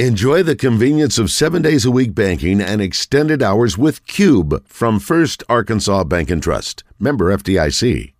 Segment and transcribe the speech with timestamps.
[0.00, 4.98] Enjoy the convenience of seven days a week banking and extended hours with Cube from
[4.98, 6.82] First Arkansas Bank and Trust.
[6.98, 8.12] Member FDIC.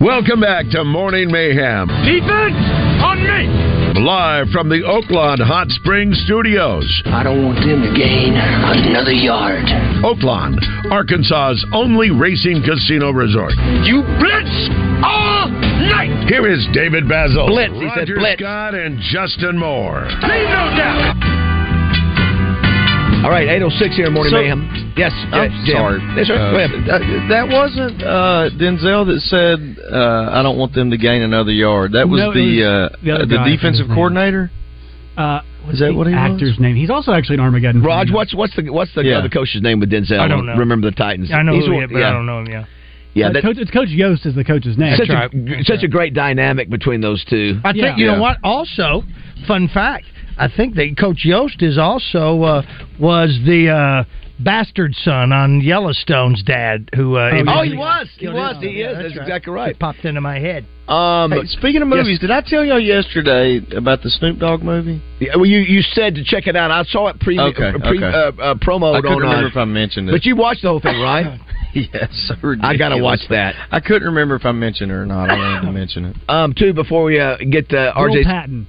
[0.00, 1.86] Welcome back to Morning Mayhem.
[1.86, 2.56] Defense
[3.00, 3.67] on me.
[3.98, 6.86] Live from the Oaklawn Hot Springs Studios.
[7.06, 9.66] I don't want them to gain another yard.
[10.06, 10.54] Oaklawn,
[10.92, 13.54] Arkansas's only racing casino resort.
[13.82, 14.54] You blitz
[15.02, 15.50] all
[15.90, 16.28] night.
[16.28, 17.48] Here is David Bazzel.
[17.48, 18.40] Blitz, he Roger said blitz.
[18.40, 20.06] Scott and Justin Moore.
[20.06, 21.37] Leave no doubt.
[23.28, 24.94] All right, 806 here in Morning So- Mayhem.
[24.96, 25.76] Yes, I'm Jim.
[25.76, 26.00] sorry.
[26.16, 26.36] Yes, sir.
[26.40, 26.70] Uh, Go ahead.
[26.88, 31.52] that, that wasn't uh, Denzel that said, uh, "I don't want them to gain another
[31.52, 34.50] yard." That was No, the was uh, the the guy, I forget defensive coordinator.
[35.18, 36.24] Uh, Is that what he was?
[36.32, 36.74] actor's name?
[36.74, 37.82] He's also actually an Armageddon.
[37.82, 39.18] Raj, what's what's the what's the Yeah.
[39.18, 40.18] other coach's name with Denzel?
[40.20, 40.56] I don't know.
[40.56, 41.30] Remember the Titans?
[41.30, 42.08] I know He's who he one- is, but yeah.
[42.08, 42.46] I don't know him.
[42.48, 42.64] Yeah.
[43.12, 44.96] Yeah, Uh, that, Coach, it's Coach Yoast is the coach's name.
[44.96, 45.28] such right.
[45.34, 47.60] a such a great dynamic between those two.
[47.64, 47.96] I think Yeah.
[47.96, 48.38] you know what.
[48.42, 49.04] Also,
[49.46, 50.06] fun fact.
[50.38, 52.62] I think that Coach Yoast is also uh,
[53.00, 54.04] was the uh,
[54.42, 58.08] bastard son on Yellowstone's dad, who uh, Oh, Oh, eventually he was.
[58.18, 58.56] He was.
[58.60, 58.96] He Yeah, is.
[58.96, 59.22] That's right.
[59.22, 60.64] exactly It popped into my head.
[60.88, 61.96] Um, Hey, speaking of yes.
[61.98, 65.02] movies, did I tell y'all yesterday about the Snoop Dogg movie?
[65.20, 66.70] yeah, well, you you said to check it out.
[66.70, 68.06] I saw it pre, Okay, uh, pre okay.
[68.06, 70.12] uh, uh, promo I couldn't remember if I mentioned it.
[70.12, 71.38] but you watched the whole thing, right?
[71.74, 73.54] yes, I gotta watch that.
[73.70, 75.28] I couldn't remember if I mentioned it or not.
[75.28, 76.16] I wanted to mention it.
[76.28, 78.66] Um, too before we uh, get to RJ Patton.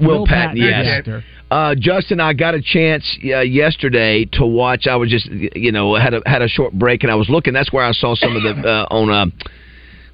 [0.00, 1.22] Will Patton, the yes.
[1.50, 4.86] Uh, Justin, I got a chance uh, yesterday to watch.
[4.86, 7.52] I was just, you know, had a had a short break, and I was looking.
[7.52, 9.32] That's where I saw some of the uh, on.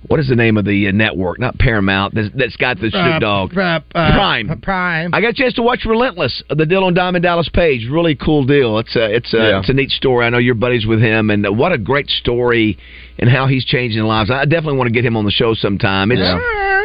[0.03, 1.39] Uh, what is the name of the uh, network?
[1.41, 2.15] Not Paramount.
[2.15, 3.57] That's, that's got the Snoop Dogg.
[3.57, 4.61] Uh, uh, Prime.
[4.63, 5.13] Prime.
[5.15, 7.89] I got a chance to watch Relentless, the deal on Diamond Dallas Page.
[7.91, 8.79] Really cool deal.
[8.79, 9.59] It's a it's a, Yeah.
[9.61, 10.25] it's a neat story.
[10.27, 12.79] I know you're buddies with him, and what a great story
[13.19, 14.31] and how he's changing lives.
[14.31, 16.13] I definitely want to get him on the show sometime.
[16.13, 16.21] It's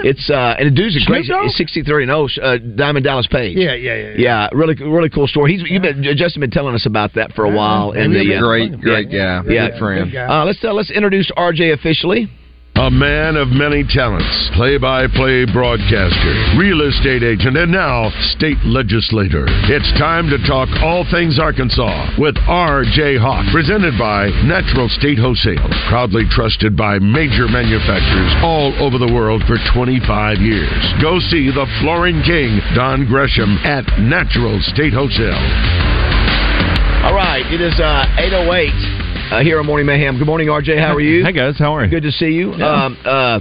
[0.06, 1.26] it's uh, and the dude's a great.
[1.26, 1.46] Snoop Dogg?
[1.46, 2.44] He's 63 and 0.
[2.44, 3.56] Uh, Diamond Dallas Page.
[3.58, 4.14] yeah, yeah, yeah.
[4.18, 5.54] Yeah, really, really cool story.
[5.56, 7.92] He's you've been Justin been telling us about that for a while.
[7.92, 9.44] And the uh, Great, great guy.
[9.48, 9.70] Yeah.
[9.70, 10.12] Good friend.
[10.12, 10.42] Good guy.
[10.42, 12.28] uh, let's uh, let's introduce RJ officially.
[12.76, 18.58] A man of many talents, play by play broadcaster, real estate agent, and now state
[18.66, 19.46] legislator.
[19.70, 23.22] It's time to talk all things Arkansas with R.J.
[23.22, 29.44] Hawk, presented by Natural State Wholesale, proudly trusted by major manufacturers all over the world
[29.46, 30.82] for 25 years.
[31.00, 35.46] Go see the Flooring King, Don Gresham, at Natural State Wholesale.
[37.06, 39.03] All right, it is uh, 808
[39.34, 40.18] uh, here on Morning Mayhem.
[40.20, 40.78] Good morning, RJ.
[40.80, 41.26] How are you?
[41.26, 41.90] Hey guys, how are you?
[41.90, 42.54] Good to see you.
[42.54, 43.40] Um, uh,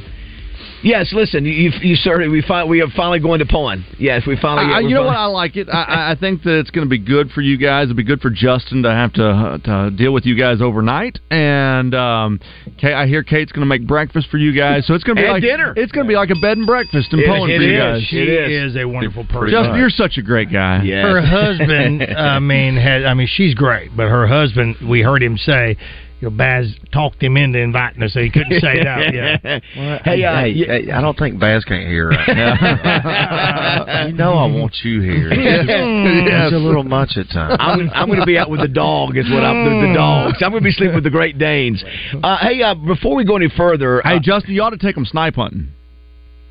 [0.83, 3.85] yes, listen, you you sir, we fi- we are finally going to pawn.
[3.99, 4.73] Yes, we finally.
[4.73, 5.17] I, we're you know what?
[5.17, 5.69] I like it.
[5.69, 7.85] I- I, I think that it's going to be good for you guys.
[7.85, 11.19] It'll be good for Justin to have to uh, to deal with you guys overnight.
[11.31, 12.41] And um,
[12.79, 15.23] Kate, I hear Kate's going to make breakfast for you guys, so it's going to
[15.23, 15.75] be And like dinner.
[15.77, 17.79] It's going to be like a bed and breakfast in It- Poland it for you
[17.79, 18.03] guys.
[18.09, 18.73] She It is.
[18.73, 18.77] is.
[18.77, 19.51] a wonderful person.
[19.51, 20.83] Justin, you're such a great guy.
[20.83, 21.05] Yes.
[21.05, 25.37] her husband, I mean, had I mean, she's great, but her husband, we heard him
[25.37, 25.77] say,
[26.23, 29.13] you know, Baz talked him into inviting us, so he couldn't say it out.
[29.13, 29.39] Yeah,
[30.05, 34.07] Hey, uh, hey, you- hey, I don't think Baz can't hear right now.
[34.07, 35.31] you know I want you here.
[35.33, 37.57] It's a little much at times.
[37.59, 39.17] I'm, I'm going to be out with the dog.
[39.17, 40.39] Is what I'm the, the dogs.
[40.41, 41.83] I'm going to be sleeping with the Great Danes.
[42.23, 44.95] Uh, hey, uh, before we go any further, Hey uh, Justin, you ought to take
[44.95, 45.69] them snipe hunting.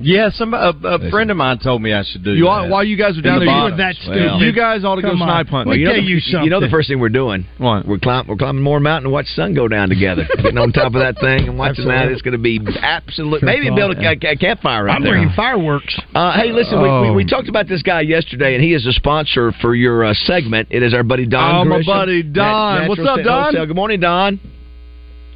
[0.01, 2.49] Yeah, some a, a friend of mine told me I should do You that.
[2.49, 3.77] ought, while you guys are down the there, you, bottom.
[3.77, 4.45] that Well, stupid.
[4.45, 5.27] you guys ought to Come go on.
[5.29, 5.69] snipe hunting.
[5.71, 7.45] Let me you know, the, you you know the first thing we're doing.
[7.57, 7.87] What?
[7.87, 10.27] We're climb, we're climbing more mountain and watch the sun go down together.
[10.37, 12.07] Getting on top of that thing and watching that.
[12.09, 13.43] It's going to be absolute.
[13.43, 14.89] Maybe build a, a, a campfire.
[14.89, 15.13] Out I'm there.
[15.13, 15.97] bringing fireworks.
[16.15, 17.13] Uh, hey, listen, we, we, Oh.
[17.13, 20.67] we talked about this guy yesterday, and he is a sponsor for your uh, segment.
[20.71, 21.67] It is our buddy Don.
[21.67, 22.79] Oh, my buddy Don.
[22.87, 23.43] Natural What's up, Don?
[23.43, 23.65] Wholesale.
[23.67, 24.39] Good morning, Don.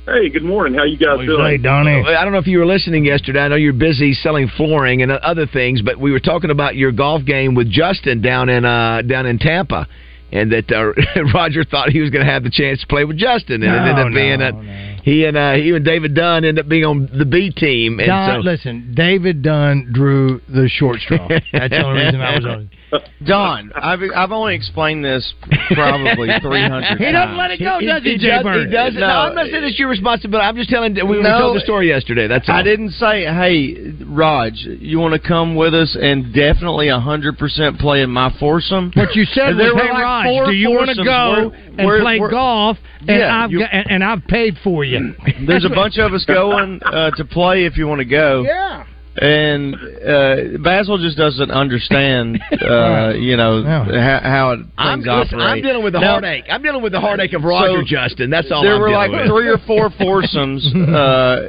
[0.05, 0.77] Hey, good morning.
[0.77, 1.43] How you guys doing?
[1.43, 1.61] Hey, doing?
[1.63, 2.03] Donnie.
[2.05, 3.39] I don't know if you were listening yesterday.
[3.39, 6.91] I know you're busy selling flooring and other things, but we were talking about your
[6.91, 9.88] golf game with Justin down in uh, down in Tampa,
[10.31, 13.17] and that uh, Roger thought he was going to have the chance to play with
[13.17, 14.95] Justin, and it ended up no, being that no.
[15.03, 17.99] he and uh, he and David Dunn ended up being on the B team.
[17.99, 21.27] And Don, so, listen, David Dunn drew the short straw.
[21.51, 22.69] That's the only reason I was on.
[23.25, 25.33] Don, I've I've only explained this
[25.74, 26.98] probably three hundred.
[26.98, 28.94] He doesn't let it go, does he, Jay does, he does.
[28.94, 29.06] No, No.
[29.07, 30.45] I'm not saying it's your responsibility.
[30.48, 30.94] I'm just telling.
[30.95, 31.39] We, we No.
[31.39, 32.27] told the story yesterday.
[32.27, 32.56] That's all.
[32.56, 38.01] I didn't say, hey, Raj, you want to come with us and definitely 100% play
[38.01, 38.92] in my foursome?
[38.95, 41.07] What you said And was, there were "Hey, like Raj, do you want to foursomes
[41.07, 42.77] go where- and where- play where- golf?
[43.07, 45.15] And Yeah, I've you- got, and, and I've paid for you.
[45.45, 48.44] There's a bunch of us going uh, to play if you want to go.
[48.44, 48.83] Yeah.
[49.17, 54.19] And uh, Bazzel just doesn't understand, uh, you know, Yeah.
[54.19, 55.39] how, how it, things I'm, listen.
[55.39, 56.44] I'm dealing with the Now, heartache.
[56.50, 58.29] I'm dealing with the heartache of Roger So, Justin.
[58.29, 58.62] That's all.
[58.62, 59.27] There I'm were like with.
[59.27, 60.65] three or four foursomes.
[60.75, 61.41] Uh,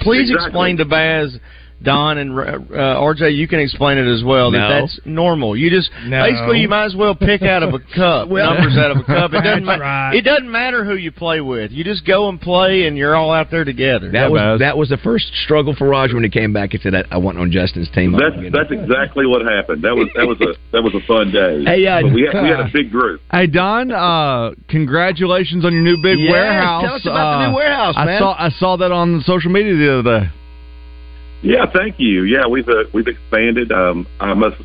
[0.00, 0.34] please Exactly.
[0.46, 1.36] explain to Baz
[1.82, 2.42] Don and uh,
[2.74, 4.50] RJ, you can explain it as well.
[4.50, 4.80] That No.
[4.80, 5.56] that's normal.
[5.56, 6.22] You just No.
[6.22, 9.04] basically you might as well pick out of a cup Well- numbers out of a
[9.04, 9.32] cup.
[9.34, 10.14] It doesn't ma- right.
[10.14, 11.70] It doesn't matter who you play with.
[11.72, 14.10] You just go and play, and you're all out there together.
[14.10, 16.94] That was that was the first struggle for Roger when he came back and said,
[16.94, 19.82] "I, I want on Justin's team." That's that's exactly what happened.
[19.82, 21.64] That was that was a that was a fun day.
[21.64, 23.20] Hey, uh, we had, we had a big group.
[23.32, 26.82] Hey Don, uh, congratulations on your new big Yes, warehouse.
[26.84, 28.08] tell us about the Uh, new warehouse, man.
[28.08, 30.30] I saw I saw that on social media the other day.
[31.42, 32.22] Yeah, thank you.
[32.22, 33.72] Yeah, we've uh, we've expanded.
[33.72, 34.56] Um, I must.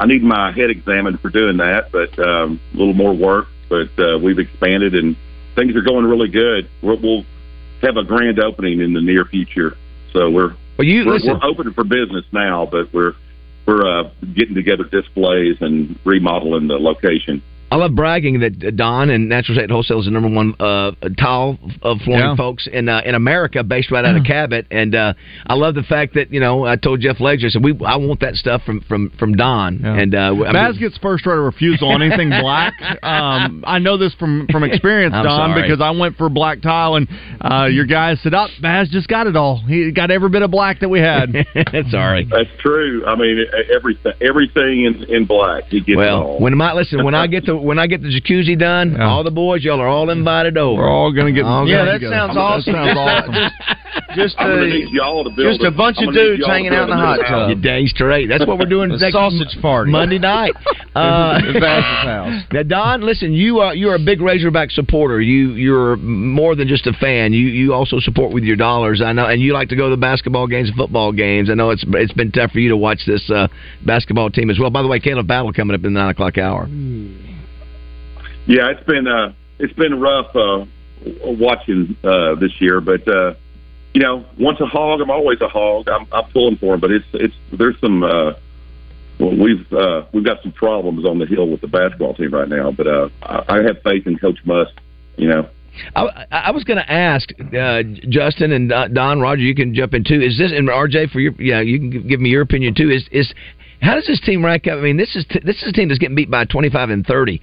[0.00, 3.48] I need my head examined for doing that, but um, a little more work.
[3.68, 5.16] But uh, we've expanded and
[5.54, 6.68] things are going really good.
[6.82, 7.24] We'll, we'll
[7.82, 9.76] have a grand opening in the near future.
[10.12, 11.38] So we're Well, you we're, listen.
[11.40, 13.14] we're open for business now, but we're
[13.66, 17.42] we're uh, getting together displays and remodeling the location.
[17.74, 21.58] I love bragging that Don and Natural State Wholesale is the number one uh, tile
[21.82, 22.36] of flooring Yeah.
[22.36, 24.68] folks in uh, in America, based right out of Cabot.
[24.70, 27.64] And uh, I love the fact that you know I told Jeff Ledger, I said
[27.64, 29.80] we I want that stuff from from from Don.
[29.82, 29.98] Yeah.
[29.98, 32.74] And uh, I mean- Baz gets first right of refusal on anything black.
[33.02, 35.62] Um, I know this from from experience, Don, sorry.
[35.62, 37.08] because I went for black tile, and
[37.40, 39.56] uh, your guys said, "Up, Baz just got it all.
[39.66, 41.32] He got every bit of black that we had."
[41.90, 42.24] sorry.
[42.30, 43.04] That's true.
[43.04, 43.44] I mean,
[43.74, 45.64] everything everything in, in black.
[45.64, 46.40] He gets it Well, all.
[46.40, 49.08] when my listen, when I get the when I get the jacuzzi done, Yeah.
[49.08, 50.82] all the boys, y'all are all invited over.
[50.82, 51.44] We're all gonna get.
[51.44, 52.72] All yeah, that get sounds I'm- awesome.
[52.74, 53.50] That sounds awesome.
[54.16, 56.96] Just I'm uh, y'all to build just a bunch of dudes hanging out in the
[56.96, 57.30] hot new tub.
[57.30, 57.48] house.
[57.50, 58.26] You dang straight.
[58.28, 59.90] That's what we're doing The next sausage party.
[59.90, 60.52] Monday night.
[60.94, 62.42] Uh, At house.
[62.52, 65.20] Now, Don, listen, you are you are a big Razorback supporter.
[65.20, 67.32] You you're more than just a fan.
[67.32, 69.02] You you also support with your dollars.
[69.04, 71.50] I know, and you like to go to the basketball games, and football games.
[71.50, 73.48] I know it's it's been tough for you to watch this uh,
[73.84, 74.70] basketball team as well.
[74.70, 76.68] By the way, Khalif Battle coming up in the nine o'clock hour.
[78.46, 80.64] Yeah, it's been uh, it's been rough uh,
[81.24, 83.34] watching uh, this year, but uh,
[83.94, 85.88] you know, once a hog, I'm always a hog.
[85.88, 88.02] I'm, I'm pulling for him, but it's it's there's some.
[88.02, 88.32] Uh,
[89.20, 92.48] well, we've uh, we've got some problems on the hill with the basketball team right
[92.48, 94.72] now, but uh, I, I have faith in Coach Musk.
[95.16, 95.48] You know,
[95.94, 99.42] I, I was going to ask uh, Justin and Don- Roger.
[99.42, 100.20] You can jump in too.
[100.20, 101.32] Is this and RJ for your?
[101.40, 102.90] Yeah, you can give- give me your opinion too.
[102.90, 103.32] Is is
[103.80, 104.78] how does this team rank up?
[104.78, 106.90] I mean, this is t- this is a team that's getting beat by twenty five
[106.90, 107.40] and thirty.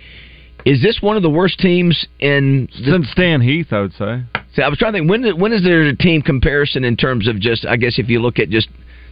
[0.66, 4.24] Is this one of the worst teams in Since Stan Heath, I would say.
[4.56, 7.28] See, I was trying to think when when is there a team comparison in terms
[7.28, 8.68] of just I guess if you look at just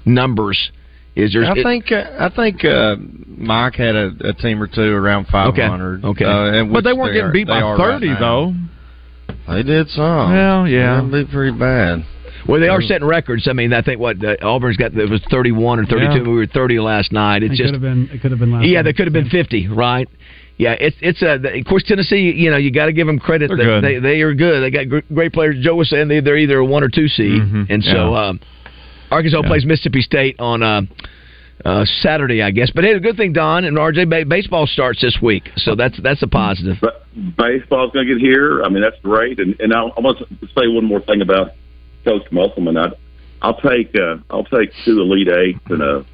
[0.06, 0.72] numbers,
[1.16, 1.46] is there?
[1.46, 6.06] I think uh, I think uh, Mike had a, a team or two around 500.
[6.06, 6.25] Okay.
[6.25, 8.54] uh, and But they weren't getting are- beat by are right thirty though.
[9.48, 10.31] They did some.
[10.31, 11.02] Well, yeah.
[11.02, 12.04] That'd be pretty bad.
[12.48, 13.48] well, they are setting records.
[13.48, 16.22] I mean, I think what uh, Auburn's got it was thirty one or thirty two.
[16.24, 16.28] Yeah.
[16.30, 17.44] We were thirty last night.
[17.44, 18.10] It's It just could have been.
[18.12, 18.66] It could have been last.
[18.68, 18.84] yeah, night.
[18.84, 20.07] they could have been fifty, right?
[20.59, 22.31] Yeah, it's it's a of course Tennessee.
[22.35, 23.47] You know, you got to give them credit.
[23.47, 23.83] They're that good.
[23.83, 24.61] They they are good.
[24.61, 25.56] They got gr- great players.
[25.63, 27.67] Joe was saying they, they're either a one or two seed, Mhm.
[27.69, 28.25] and so Yeah.
[28.27, 28.39] um,
[29.09, 29.47] Arkansas Yeah.
[29.47, 30.61] plays Mississippi State on.
[30.61, 30.81] Uh,
[31.65, 35.21] uh, Saturday, I guess, but hey, the good thing, Don and RJ, baseball starts this
[35.21, 36.77] week, so that's that's a positive.
[36.79, 38.63] but baseball's going to get here.
[38.63, 39.39] I mean, that's great.
[39.41, 40.25] And and I'll, I want to
[40.57, 41.51] say one more thing about
[42.06, 42.77] Coach Musselman.
[42.77, 42.91] I,
[43.41, 46.06] I'll take uh, I'll take two Elite Eights and a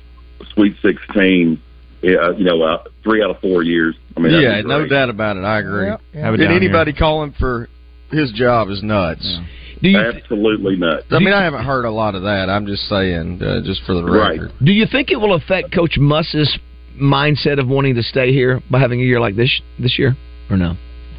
[0.55, 1.61] Sweet Sixteen.
[2.05, 3.95] Yeah, you know, uh, three out of four years.
[4.15, 5.43] I mean, that'd yeah, no doubt about it.
[5.43, 5.87] I agree.
[5.87, 6.21] Yeah, yeah.
[6.21, 7.67] Have it And down anybody calling for
[8.11, 9.39] his job is nuts.
[9.81, 11.05] Do you Absolutely nuts.
[11.09, 12.47] I mean, I haven't heard a lot of that.
[12.47, 14.39] I'm just saying, uh, just for the Right.
[14.39, 14.51] record.
[14.63, 16.57] Do you think it will affect Coach Muss's
[16.95, 19.49] mindset of wanting to stay here by having a year like this
[19.79, 20.15] this year,
[20.49, 20.77] or no?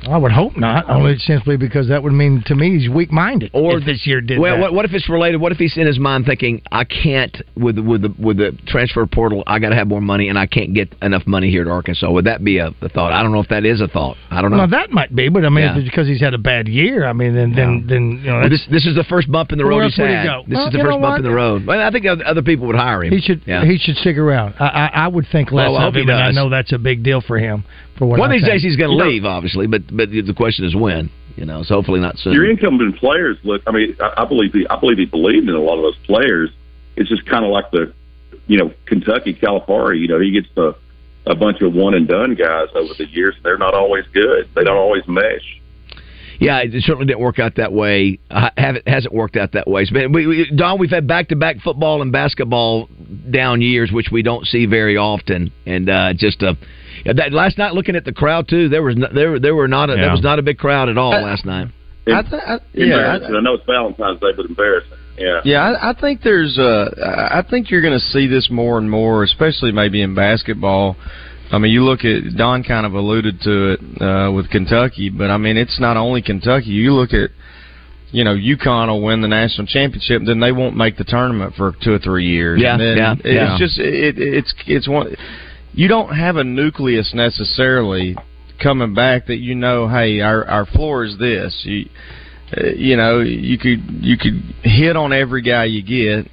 [0.09, 0.89] I would hope not.
[0.89, 3.51] Only simply because that would mean to me he's weak minded.
[3.53, 4.61] Or if this year did well, that.
[4.61, 5.39] what, what if it's related?
[5.39, 8.57] What if he's in his mind thinking, "I can't with the, with the with the
[8.67, 9.43] transfer portal.
[9.47, 12.11] I got to have more money, and I can't get enough money here at Arkansas."
[12.11, 13.13] Would that be a, a thought?
[13.13, 14.17] I don't know if that is a thought.
[14.31, 14.59] I don't know.
[14.59, 15.73] Well, that might be, but I mean, Yeah.
[15.73, 18.41] if it's because he's had a bad year, I mean, then then, then you know,
[18.41, 20.43] Well, this this is the first bump in the road else he's would he go?
[20.47, 21.17] This Well, is the you first know bump what?
[21.21, 21.67] in the road.
[21.67, 23.13] Well, I think other other people would hire him.
[23.13, 23.65] he should Yeah.
[23.65, 24.55] he should stick around.
[24.59, 26.79] I, I I would think less Well, I of him, and I know that's a
[26.79, 27.65] big deal for him.
[27.99, 28.55] For what One I of these think.
[28.55, 31.11] days he's going You to know- leave, obviously, but but the question is when.
[31.37, 32.33] You know, so hopefully not soon.
[32.33, 33.61] Your incumbent players look.
[33.67, 34.67] I mean, I, I believe he.
[34.71, 36.49] I believe he believed in a lot of those players.
[36.97, 37.93] It's just kind of like the,
[38.47, 40.01] you know, Kentucky Calipari.
[40.01, 40.75] You know, he gets a,
[41.27, 43.35] a bunch of one and done guys over the years.
[43.43, 44.49] They're not always good.
[44.55, 45.61] They don't always mesh.
[46.39, 48.19] Yeah, it certainly didn't work out that way.
[48.31, 49.83] Uh, have it hasn't worked out that way.
[49.83, 52.89] It's been, we, we, Don, we've had back to back football and basketball
[53.31, 55.53] down years, which we don't see very often.
[55.67, 56.65] And uh, just uh, yeah,
[57.13, 59.91] that last night, looking at the crowd too, there was no, there there were not
[59.91, 61.69] a, there was not a big crowd at all Uh, last night.
[62.07, 64.93] I th- I, yeah, I, I know it's Valentine's Day, but embarrassing.
[65.19, 65.41] Yeah.
[65.45, 65.63] yeah.
[65.63, 66.59] I, I think there's.
[66.59, 66.89] Uh,
[67.33, 70.97] I think you're going to see this more and more, especially maybe in basketball.
[71.51, 75.31] I mean, you look at Don kind of alluded to it uh, with Kentucky, but
[75.31, 76.71] I mean, it's not only Kentucky.
[76.71, 77.31] You look at
[78.13, 81.75] you know, UConn will win the national championship, then they won't make the tournament for
[81.83, 82.61] two or three years.
[82.63, 83.57] Yeah, and then yeah, it's yeah.
[83.59, 85.17] just it, it's it's one.
[85.77, 88.17] You don't have a nucleus necessarily
[88.63, 91.61] coming back that you know, hey, our our floor is this.
[91.65, 91.89] You,
[92.57, 96.31] uh, you know, you could you could hit on every guy you get,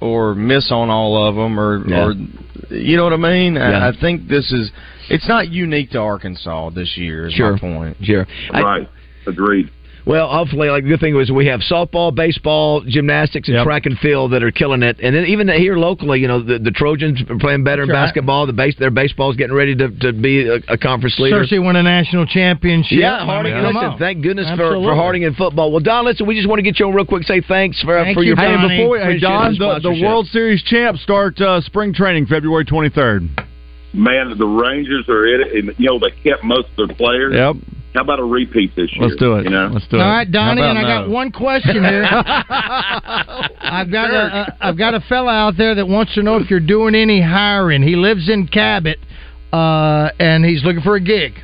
[0.00, 2.04] or miss on all of them, or Yeah.
[2.06, 2.12] or
[2.74, 3.54] you know what I mean.
[3.56, 3.78] Yeah.
[3.84, 4.70] I, I think this is
[5.10, 7.26] it's not unique to Arkansas this year.
[7.26, 7.52] Is Sure.
[7.52, 7.96] my point.
[8.02, 8.26] Sure.
[8.52, 8.88] I- Right.
[9.26, 9.70] Agreed.
[10.06, 13.64] Well, hopefully, like the good thing was we have softball, baseball, gymnastics, and Yep.
[13.64, 14.98] track and field that are killing it.
[15.02, 17.94] And then even here locally, you know, the, the Trojans are playing better in Sure.
[17.94, 18.44] basketball.
[18.46, 21.42] The base, their baseball's getting ready to, to be a, a conference leader.
[21.42, 22.98] Searcy won a national championship.
[22.98, 23.54] Yeah, Harding.
[23.54, 24.86] mean, come listen, thank goodness for, Absolutely.
[24.88, 25.70] for Harding in football.
[25.72, 27.22] Well, Don, listen, we just want to get you on real quick.
[27.22, 28.76] Say thanks for Thank for you, your Hey, Donnie.
[28.82, 30.02] before hey Appreciate Don, the the, the.
[30.04, 33.46] World Series champs start uh, spring training February 23rd.
[33.94, 37.32] Man, the Rangers are in it, and you know they kept most of their players.
[37.34, 37.56] Yep,
[37.94, 39.06] How about a repeat this year?
[39.06, 39.44] let's do it.
[39.44, 40.00] You know, Let's do it.
[40.00, 42.04] right, Donnie, and I about got one question here.
[42.10, 46.50] I've got a, a I've got a fella out there that wants to know if
[46.50, 47.82] you're doing any hiring.
[47.82, 48.98] He lives in Cabot,
[49.52, 51.34] uh, and he's looking for a gig.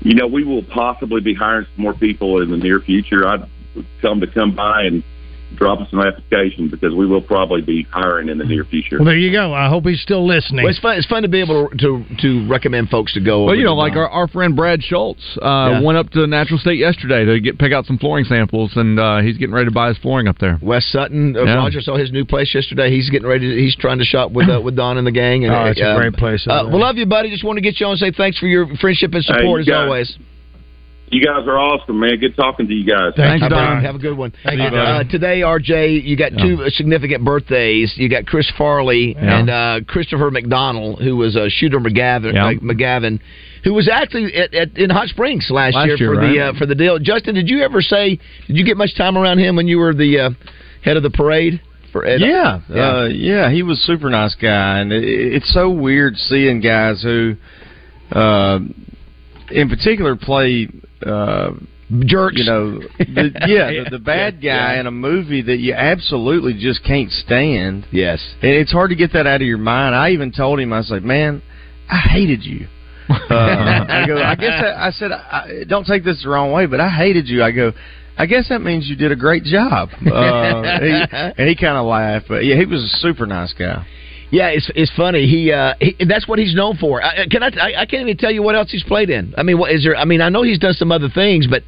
[0.00, 3.26] you know we will possibly be hiring some more people in the near future.
[3.26, 3.48] I'd
[4.02, 5.02] tell them to come by and
[5.54, 8.96] drop us an application because we will probably be hiring in the near future.
[8.98, 9.52] Well, there you go.
[9.54, 10.64] I hope he's still listening.
[10.64, 10.96] Well, it's fun.
[10.98, 13.40] It's fun to be able to to, to recommend folks to go.
[13.44, 15.46] Well, over you know, like our, our friend Brad Schultz uh,
[15.78, 15.80] Yeah.
[15.82, 19.20] went up to Natural State yesterday to get pick out some flooring samples, and uh,
[19.22, 20.58] he's getting ready to buy his flooring up there.
[20.62, 21.54] Wes Sutton, uh, Yeah.
[21.54, 22.90] Roger saw his new place yesterday.
[22.90, 23.48] He's getting ready.
[23.54, 25.44] To, he's trying to shop with uh, with Don and the gang.
[25.44, 27.30] And, Oh, it's a uh, great place Uh, we love you, buddy.
[27.30, 29.58] Just want to get you on and say thanks for your friendship and support you
[29.60, 29.84] as guys.
[29.84, 30.18] always.
[31.10, 32.18] You guys are awesome, man.
[32.18, 33.12] Good talking to you guys.
[33.16, 33.82] Thank you, Don.
[33.82, 34.32] Have a good one.
[34.44, 35.08] Thank you, Uh, Don.
[35.08, 37.94] today, RJ, you got two uh, significant birthdays.
[37.96, 39.38] You got Chris Farley Yeah.
[39.38, 42.52] and uh, Christopher McDonald, who was a Shooter McGavin, Yeah.
[42.60, 43.20] McGavin,
[43.64, 46.32] who was actually at, at, in Hot Springs last, Last year, year, for right?
[46.34, 46.98] the uh, for the deal.
[46.98, 48.18] Justin, did you ever say?
[48.46, 50.30] Did you get much time around him when you were the uh,
[50.84, 51.60] head of the parade
[51.90, 52.20] for Ed?
[52.20, 52.80] Yeah, Yeah.
[52.82, 57.02] Uh, yeah, he was a super nice guy, and it, it's so weird seeing guys
[57.02, 57.34] who,
[58.12, 58.58] uh,
[59.50, 60.68] in particular, play.
[61.04, 61.50] Uh,
[62.04, 62.36] Jerks.
[62.36, 64.80] You know, the, yeah, the, the bad guy Yeah.
[64.80, 67.86] in a movie that you absolutely just can't stand.
[67.90, 68.20] Yes.
[68.42, 69.94] And it's hard to get that out of your mind.
[69.94, 71.40] I even told him, I was like, man,
[71.90, 72.66] I hated you.
[73.10, 76.66] Uh, I go, I guess I, I said, I, don't take this the wrong way,
[76.66, 77.42] but I hated you.
[77.42, 77.72] I go,
[78.18, 79.88] I guess that means you did a great job.
[79.92, 81.04] Uh, he,
[81.38, 83.86] and he kind of laughed, but yeah, he was a super nice guy.
[84.30, 85.26] Yeah, it's it's funny.
[85.26, 87.02] He, uh, he that's what he's known for.
[87.02, 87.80] I, can I, I?
[87.82, 89.34] I can't even tell you what else he's played in.
[89.38, 89.96] I mean, what is there?
[89.96, 91.62] I mean, I know he's done some other things, but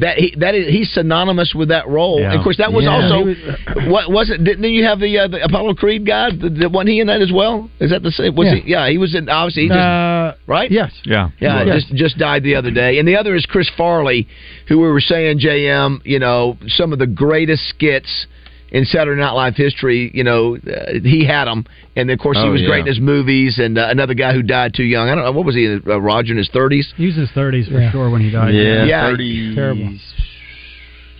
[0.00, 2.20] that he that is he's synonymous with that role.
[2.20, 2.30] Yeah.
[2.30, 4.44] And of course, that was Yeah, also he what was it?
[4.44, 6.30] Didn't you have the uh, the Apollo Creed guy?
[6.30, 7.68] The, the one he in that as well?
[7.80, 8.36] Is that the same?
[8.36, 8.54] Was Yeah.
[8.54, 8.70] he?
[8.70, 9.28] Yeah, he was in.
[9.28, 10.70] Obviously, he just Uh, right.
[10.70, 10.92] yes.
[11.04, 11.82] Yeah, Yeah, Yes.
[11.82, 12.98] just just died the other day.
[13.00, 14.28] And the other is Chris Farley,
[14.68, 18.26] who we were saying, JM, you know, some of the greatest skits
[18.74, 20.10] in Saturday Night Live history.
[20.12, 21.64] You know, uh, he had them,
[21.96, 22.66] and of course he Oh, was yeah.
[22.68, 23.58] great in his movies.
[23.58, 25.08] And uh, another guy who died too young.
[25.08, 25.78] I don't know what was he?
[25.86, 26.92] Uh, Roger in his thirties.
[26.96, 27.90] He was in his 30s for Yeah.
[27.92, 28.52] sure when he died.
[28.54, 29.94] Yeah, Yeah, thirty terrible.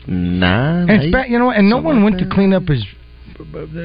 [0.07, 0.91] nine.
[0.91, 1.11] And eight?
[1.13, 2.85] spa- you know, and no one like went to clean up his.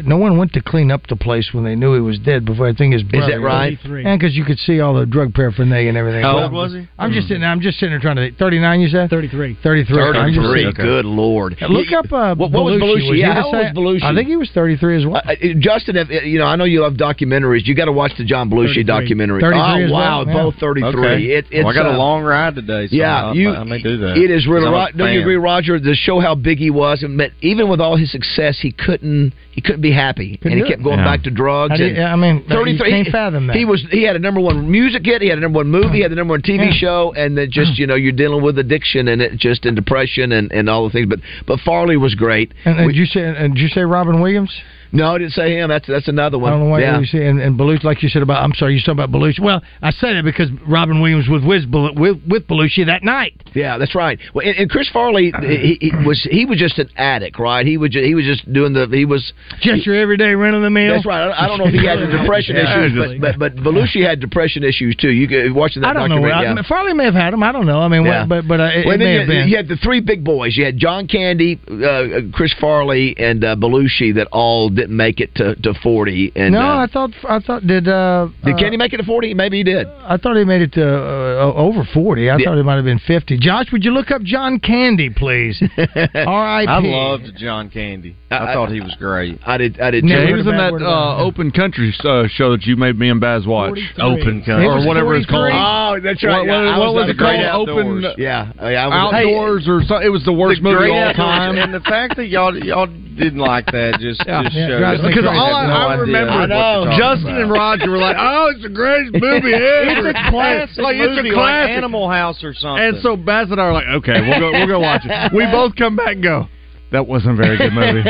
[0.06, 2.46] No one went to clean up the place when they knew he was dead.
[2.46, 3.26] Before I think his brother.
[3.26, 3.78] Is that right?
[3.84, 6.22] And because you could see all the drug paraphernalia and everything.
[6.24, 6.88] How Well, old was he?
[6.98, 7.44] I'm just sitting.
[7.44, 8.32] I'm just sitting there trying to.
[8.38, 8.80] Thirty nine.
[8.82, 9.58] You said 33.
[9.62, 10.02] 33.
[10.02, 10.66] I'm just Thirty-three.
[10.72, 11.56] sitting- Good lord.
[11.70, 13.10] Look up uh, What- what was Belushi?
[13.10, 14.04] Was Yeah, how old was Belushi?
[14.04, 15.22] I think he was 33 as well.
[15.26, 17.66] Uh, uh, Justin, if, uh, you know, I know you love documentaries.
[17.66, 18.84] You got to watch the John Belushi 33.
[18.84, 19.42] documentary.
[19.42, 20.34] 33 oh as wow, well, yeah.
[20.34, 20.90] both thirty-three.
[21.06, 21.24] Okay.
[21.26, 22.88] It, it's, well, I got uh, a long ride today.
[22.88, 23.50] So yeah, I, you.
[23.52, 24.18] I may do that.
[24.18, 24.66] It is really.
[24.66, 25.80] 'Cause I'm Ro- don't you agree, Roger?
[25.80, 29.34] To show how big he was, and that even with all his success, he couldn't.
[29.60, 31.04] He couldn't be happy, Couldn't and he kept going Yeah.
[31.06, 31.78] back to drugs.
[31.78, 32.90] You- and yeah, I mean, 33.
[32.92, 33.58] can't he- fathom that.
[33.58, 33.84] He was.
[33.92, 35.22] He had a number one music hit.
[35.22, 35.98] He had a number one movie.
[35.98, 36.72] He had the number one TV Yeah.
[36.72, 40.32] show, and then just you know you're dealing with addiction and it just and depression
[40.32, 41.08] and, and all the things.
[41.08, 42.54] But but Farley was great.
[42.64, 43.22] And, and We- did you say?
[43.38, 44.52] And did you say Robin Williams?
[44.92, 45.70] No, I didn't say him.
[45.70, 46.52] That's that's another one.
[46.52, 47.00] I don't know why yeah.
[47.00, 48.44] you say and, and Belushi, like you said about.
[48.44, 49.40] I'm sorry, you talking about Belushi.
[49.40, 53.34] Well, I said it because Robin Williams was with with, with Belushi that night.
[53.54, 54.20] Yeah, that's right.
[54.34, 57.66] Well, and, and Chris Farley, he, he was he was just an addict, right?
[57.66, 59.32] He was just, he was just doing the he was
[59.62, 60.94] Just your everyday run of the mill.
[60.96, 61.30] That's right.
[61.30, 64.06] I, I don't know if he had the depression Yeah, issues, but, but but Belushi
[64.06, 65.10] had depression issues too.
[65.10, 66.16] You could- watching that I don't know.
[66.18, 66.48] documentary.
[66.48, 66.68] I, yeah.
[66.68, 67.44] Farley may have had him.
[67.44, 67.80] I don't know.
[67.80, 68.26] I mean, Yeah.
[68.26, 69.48] but but uh, it, Well, it may you, have been.
[69.50, 70.56] you had the three big boys.
[70.58, 75.36] You had John Candy, uh, Chris Farley, and uh, Belushi that all didn't make it
[75.36, 76.32] to, to forty.
[76.36, 79.04] And no, uh, I thought I thought did uh, did uh, Kenny make it to
[79.04, 79.34] forty?
[79.34, 79.88] Maybe he did.
[79.88, 82.30] I thought he made it to uh, over forty.
[82.30, 82.46] I Yeah.
[82.46, 83.38] thought it might have been fifty.
[83.38, 85.62] Josh, would you look up John Candy, please?
[85.78, 86.68] R.I.P.
[86.68, 88.16] I loved John Candy.
[88.32, 89.40] I, I- thought he was great.
[89.46, 89.80] I did.
[89.80, 90.04] I did.
[90.04, 91.18] Never Yeah, he was in that uh.
[91.24, 93.78] Open Country uh, show that you made me and Baz watch.
[94.00, 94.66] Open country.
[94.66, 95.52] or whatever it's called.
[95.54, 96.42] Oh, that's right.
[96.42, 97.70] what- I what was was it the great called?
[97.70, 98.06] outdoors.
[98.06, 100.06] Open- Yeah, I was, Outdoors or something.
[100.08, 101.58] It was the worst movie of all time.
[101.58, 104.44] And the fact that y'all y'all didn't like that just, Yeah.
[104.44, 107.30] just Yeah, shows drives me Because you all I, no I remember, what you're Justin
[107.34, 107.42] about.
[107.42, 111.10] and Roger were like, "Oh, it's the greatest movie ever." It's a classic like, movie,
[111.10, 111.78] it's a like classic.
[111.78, 112.84] Animal House or something.
[112.84, 114.52] And so Baz and I are like, "Okay, we'll go.
[114.52, 116.48] We'll go watch it." We both come back and go,
[116.92, 118.04] "That wasn't a very good movie."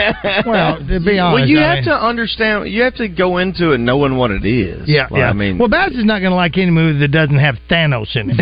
[0.46, 2.70] Well, to be honest, well, you I have mean- to understand.
[2.70, 4.88] You have to go into it knowing what it is.
[4.88, 5.30] Yeah, Well, yeah.
[5.30, 8.16] I mean, well, Baz is not going to like any movie that doesn't have Thanos
[8.16, 8.38] in it.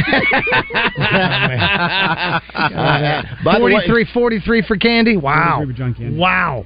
[3.43, 5.17] By the way- 43, 43 for Candy.
[5.17, 6.17] Wow, for John Candy.
[6.17, 6.65] wow.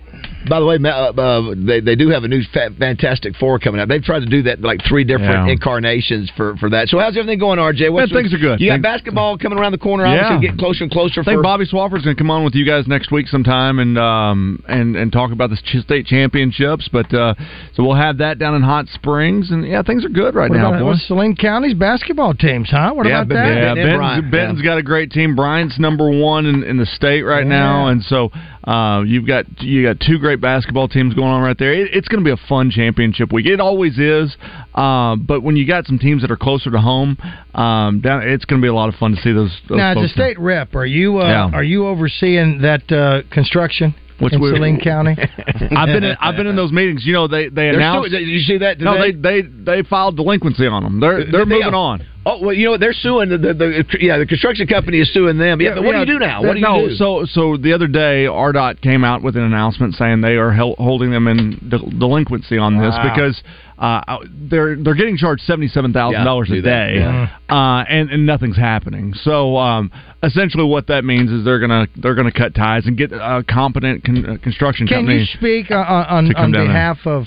[0.49, 3.79] By the way, uh, uh, they they do have a new fa- Fantastic Four coming
[3.79, 3.87] out.
[3.87, 5.53] They've tried to do that like three different Yeah.
[5.53, 6.87] incarnations for, for that.
[6.89, 7.93] So how's everything going, RJ?
[7.95, 8.59] Man, things are good.
[8.59, 10.05] You got basketball coming around the corner.
[10.05, 10.21] Yeah.
[10.25, 11.21] Obviously, getting closer and closer.
[11.21, 13.79] I think for, Bobby Swafford's going to come on with you guys next week sometime
[13.79, 16.87] and um and and talk about the ch- state championships.
[16.91, 17.35] But uh
[17.73, 20.57] so we'll have that down in Hot Springs, and yeah, things are good right What
[20.57, 20.85] now, about boys.
[20.95, 22.93] what's Saline County's basketball teams, huh?
[22.93, 23.47] What Yeah, about but- that?
[23.47, 24.65] Yeah, Benton and Benton's, Bryant, Benton's yeah.
[24.65, 25.35] got a great team.
[25.35, 28.31] Bryant's number one in, in the state right now, and so
[28.63, 31.73] uh, you've got you got two great basketball teams going on right there.
[31.73, 33.45] It, it's going to be a fun championship week.
[33.47, 34.35] It always is,
[34.75, 37.17] uh, but when you got some teams that are closer to home,
[37.55, 39.51] um, down, it's going to be a lot of fun to see those.
[39.67, 41.49] those now, as a state rep, are you uh, Yeah.
[41.53, 45.15] are you overseeing that uh, construction Which in Saline County?
[45.75, 47.03] I've been in, I've been in those meetings.
[47.05, 48.09] You know, they they announced.
[48.09, 48.79] still- did you see that?
[48.79, 50.99] no, they they they filed delinquency on them.
[50.99, 51.55] They're they're Did they?
[51.55, 52.05] moving on.
[52.23, 52.79] Oh well, you know what?
[52.79, 55.59] They're suing the, the, the yeah the construction company is suing them.
[55.59, 56.43] Yeah, but what Yeah, do you do now?
[56.43, 56.95] What do you no, do?
[56.95, 60.75] so so the other day, ArDOT came out with an announcement saying they are hel-
[60.77, 63.41] holding them in de- delinquency on this because
[63.79, 67.27] uh, they're they're getting charged seventy seven thousand dollars a day, yeah.
[67.49, 69.15] uh, and and nothing's happening.
[69.23, 73.11] So um, essentially, what that means is they're gonna they're gonna cut ties and get
[73.11, 75.25] a competent con- uh, construction Can company.
[75.25, 76.67] Can you speak uh, on on down there.
[76.67, 77.23] behalf of,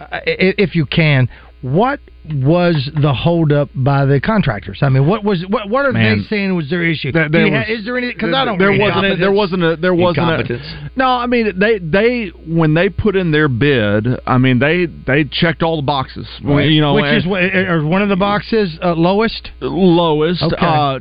[0.00, 1.28] uh, if you can,
[1.60, 4.78] what was the holdup by the contractors?
[4.80, 6.18] I mean, what was what what are Man.
[6.18, 7.10] they saying was their issue?
[7.10, 8.12] There- there you ha- was- is there any?
[8.12, 8.58] Because I don't.
[8.58, 9.06] There wasn't.
[9.06, 9.76] A, there wasn't a.
[9.76, 10.90] There wasn't a.
[10.94, 15.24] No, I mean they they when they put in their bid, I mean they they
[15.24, 16.26] checked all the boxes.
[16.44, 16.70] Right.
[16.70, 19.50] You know, which and- is what- or one of the boxes uh, lowest.
[19.60, 20.42] lowest.
[20.42, 20.56] Okay.
[20.64, 21.00] Uh,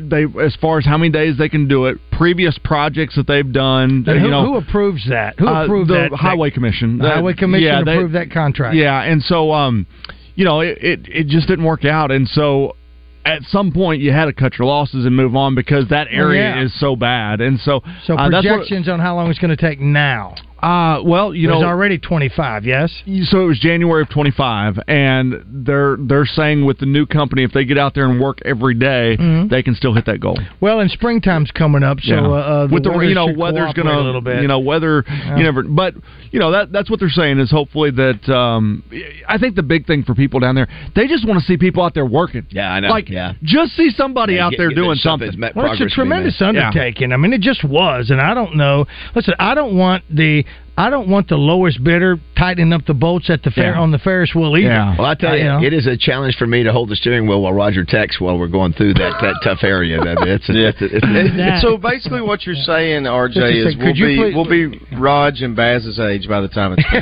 [0.00, 1.98] they as far as how many days they can do it.
[2.12, 4.04] Previous projects that they've done.
[4.06, 5.38] And you who, know, who approves that?
[5.38, 6.12] Who uh, approved the that?
[6.12, 6.98] Highway Commission.
[6.98, 8.76] The Highway Commission yeah, they- approved that contract.
[8.76, 9.86] Yeah, and so um,
[10.34, 12.76] you know, it, it it just didn't work out, and so.
[13.22, 16.56] At some point, you had to cut your losses and move on because that area
[16.56, 16.64] yeah.
[16.64, 19.54] is so bad, and so So uh, that's what- projections on how long it's going
[19.54, 20.34] to take now.
[20.62, 22.64] Uh, well, you There's know, already 25.
[22.66, 22.90] Yes.
[23.24, 27.52] so it was January of 25, and they're they're saying with the new company, if
[27.52, 29.48] they get out there and work every day, Mhm.
[29.48, 30.38] they can still hit that goal.
[30.60, 32.20] Well, and springtime's coming up, so Yeah.
[32.20, 34.42] uh, uh, the with the you know weather's gonna a little bit.
[34.42, 35.36] you know weather Yeah.
[35.38, 35.94] you never but
[36.30, 38.82] you know that that's what they're saying is hopefully that um
[39.28, 41.82] I think the big thing for people down there they just want to see people
[41.82, 42.44] out there working.
[42.50, 42.88] Yeah, I know.
[42.90, 43.32] Like yeah.
[43.42, 45.40] just see somebody Yeah, out get- there get doing something something.
[45.40, 46.48] met Well, it's a tremendous made.
[46.48, 47.12] undertaking.
[47.12, 48.86] I mean, it just was, and I don't know.
[49.14, 50.44] Listen, I don't want the
[50.80, 53.80] I don't want the lowest bidder tightening up the bolts at the fair Yeah.
[53.80, 54.66] on the Ferris wheel either.
[54.68, 54.96] Yeah.
[54.96, 55.62] Well, I tell you, you know.
[55.62, 58.38] it is a challenge for me to hold the steering wheel while Roger texts while
[58.38, 60.00] we're going through that, that tough area.
[60.00, 63.74] That it's, a, it's, a, it's, a, That- so basically, what you're saying, RJ, is
[63.74, 66.82] sec, we'll be please- we'll be Raj and Baz's age by the time it's.
[66.90, 67.00] uh,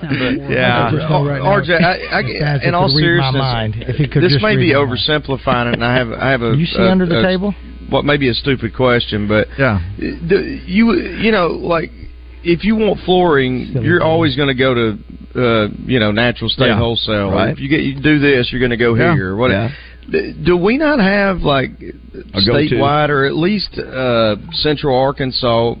[0.00, 0.90] but- Yeah.
[0.92, 4.22] Right RJ, I, I, Baz in all could read my seriousness, mind, if he could
[4.22, 7.06] this may be oversimplifying it, and I have I have a You see a- under
[7.06, 7.54] the a- table?
[7.90, 9.80] What may be a stupid question, but Yeah.
[9.98, 11.90] you you know like
[12.42, 14.98] if you want flooring, you're always going to go to
[15.34, 16.78] uh, you know natural state Yeah.
[16.78, 17.30] wholesale.
[17.30, 17.50] Right.
[17.50, 19.14] If you get you do this, you're going to go Yeah.
[19.14, 19.30] here.
[19.32, 19.50] Or what?
[19.50, 19.70] Yeah.
[20.42, 21.72] Do we not have like
[22.34, 25.74] statewide or at least uh, Central Arkansas,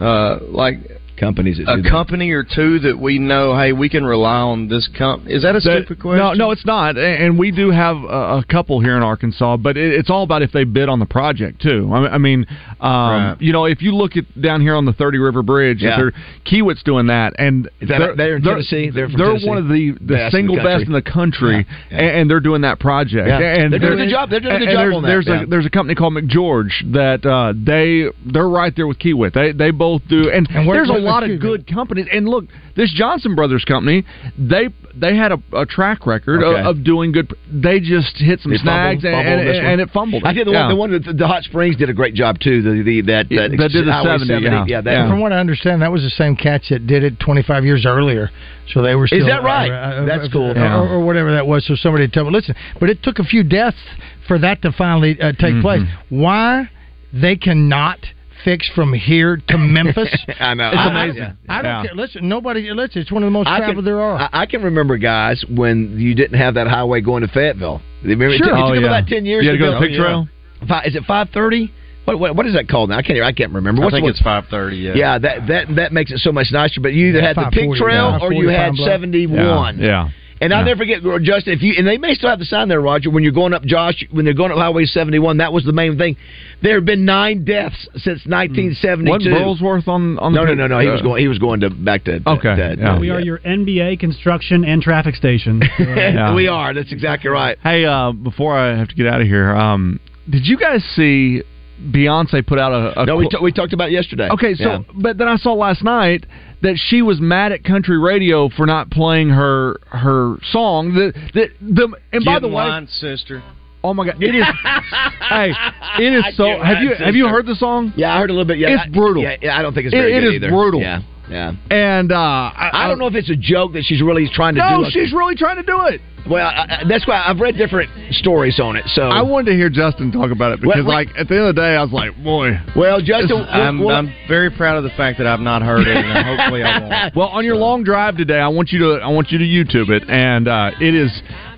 [0.00, 0.76] uh, like
[1.18, 1.90] companies that a do that.
[1.90, 3.56] company or two that we know?
[3.56, 5.34] Hey, we can rely on this company.
[5.34, 6.18] Is that a That- stupid question?
[6.18, 6.96] No, no, it's not.
[6.96, 10.52] And we do have a, a couple here in Arkansas, but it's all about if
[10.52, 11.90] they bid on the project too.
[11.92, 12.46] I, I mean,
[12.80, 13.36] um, Right.
[13.40, 15.96] you know, if you look at down here on the Thirty River Bridge, Yeah.
[15.96, 16.12] they're,
[16.46, 18.90] Kiewit's doing that, and that- they're in Tennessee?
[18.90, 19.48] They're from Tennessee?
[19.48, 21.98] one of the, the Best in the single best in the country, Yeah, yeah.
[21.98, 23.26] And, and they're doing that project.
[23.28, 23.38] Yeah.
[23.38, 24.30] And They're doing a good job.
[24.30, 25.42] They're doing a good job there's, on that, There's yeah.
[25.42, 29.32] a there's a company called McGeorge that uh, they they're right there with Kiewit.
[29.32, 32.06] They they both do, and, And where, there's a where- lot of good companies.
[32.12, 32.44] And look,
[32.76, 34.04] this Johnson Brothers company,
[34.38, 36.60] they they had a, a track record Okay.
[36.60, 37.32] of, of doing good.
[37.52, 40.22] They just hit some It snags fumbled- and, fumbled and, this and it fumbled.
[40.24, 40.60] I did the Yeah.
[40.66, 40.68] one.
[40.70, 42.62] The one that the Hot Springs did a great job too.
[42.62, 44.80] The, the that that, that did the Highway 70, yeah.
[44.80, 47.86] that, From what I understand, that was the same catch that did it 25 years
[47.86, 48.30] earlier.
[48.72, 49.24] So they were still.
[49.26, 49.70] that right?
[49.70, 50.50] uh, uh, That's uh, cool.
[50.50, 50.80] Or, Yeah.
[50.80, 51.64] or whatever that was.
[51.66, 53.78] So somebody tell me, listen, but it took a few deaths
[54.26, 55.60] for that to finally uh, take Mm-hmm.
[55.62, 55.82] place.
[56.10, 56.68] Why
[57.12, 57.98] they cannot
[58.44, 60.14] fix from here to Memphis?
[60.40, 60.68] I know.
[60.68, 61.22] It's I- amazing.
[61.22, 61.32] yeah.
[61.48, 61.82] I don't Yeah.
[61.82, 61.94] care.
[61.94, 62.70] Listen, nobody.
[62.72, 64.18] Listen, it's one of the most traveled there are.
[64.18, 67.80] I, I can remember guys when you didn't have that highway going to Fayetteville.
[68.02, 68.48] Remember, it Sure.
[68.48, 68.86] took, it Oh, took yeah.
[68.88, 70.28] about ten years You had to go to build- Pig Trail?
[70.66, 71.72] Fi- Is it five thirty?
[72.04, 72.96] What, what what is that called now?
[72.98, 73.82] I can't I can't remember.
[73.82, 74.78] I What's think what- it's five thirty.
[74.78, 74.92] Yeah.
[74.94, 76.80] yeah, that that that makes it so much nicer.
[76.80, 78.26] But you either Yeah, had the pig 540, trail yeah.
[78.26, 79.78] or you had seventy one.
[79.78, 80.08] yeah, yeah.
[80.40, 80.66] And I'll Yeah.
[80.74, 83.10] never forget, Justin, if you and they may still have the sign there, Roger.
[83.10, 85.96] When you're going up, Josh, when they're going up Highway 71, that was the main
[85.98, 86.16] thing.
[86.62, 89.10] There have been nine deaths since 1972.
[89.10, 90.78] Wasn't Burlesworth on on the no, no, no, no.
[90.78, 91.20] He was going.
[91.22, 92.20] He was going to back to.
[92.20, 92.98] to- Okay, to- yeah.
[92.98, 95.62] We are your NBA construction and traffic station.
[95.78, 96.34] Yeah.
[96.40, 96.72] we are.
[96.74, 97.56] That's exactly right.
[97.62, 99.98] Hey, uh, before I have to get out of here, um,
[100.30, 101.42] did you guys see
[101.90, 103.02] Beyonce put out a?
[103.02, 104.28] a No, we, t- we talked about it yesterday.
[104.30, 104.78] Okay, so Yeah.
[104.94, 106.26] but then I saw last night
[106.62, 110.92] that she was mad at country radio for not playing her her song.
[110.94, 113.42] The the, the and by the in way, sister.
[113.84, 114.44] oh my god, it is.
[115.28, 115.52] hey,
[115.98, 116.44] it is so.
[116.62, 117.92] Have you line, have you heard the song?
[117.96, 118.58] Yeah, I heard a little bit.
[118.58, 119.22] Yeah, It's I- brutal.
[119.22, 120.48] Yeah, yeah, I don't think it's very it good is either.
[120.50, 120.80] brutal.
[120.80, 121.52] Yeah, yeah.
[121.70, 124.60] And uh, I, I don't know if it's a joke that she's really trying to
[124.60, 124.82] do.
[124.82, 126.00] No, she's really trying to do it.
[126.28, 128.84] Well, I, I- that's why I've read different stories on it.
[128.88, 131.44] So I wanted to hear Justin talk about it because, Well, like, at the end
[131.48, 132.50] of the day, I was like, boy.
[132.76, 135.96] well, Justin, I'm, well, I'm very proud of the fact that I've not heard it,
[135.96, 137.14] and hopefully I won't.
[137.16, 139.88] Well, on your long drive today, I want you to I want you to YouTube
[139.90, 141.10] it, and uh, it is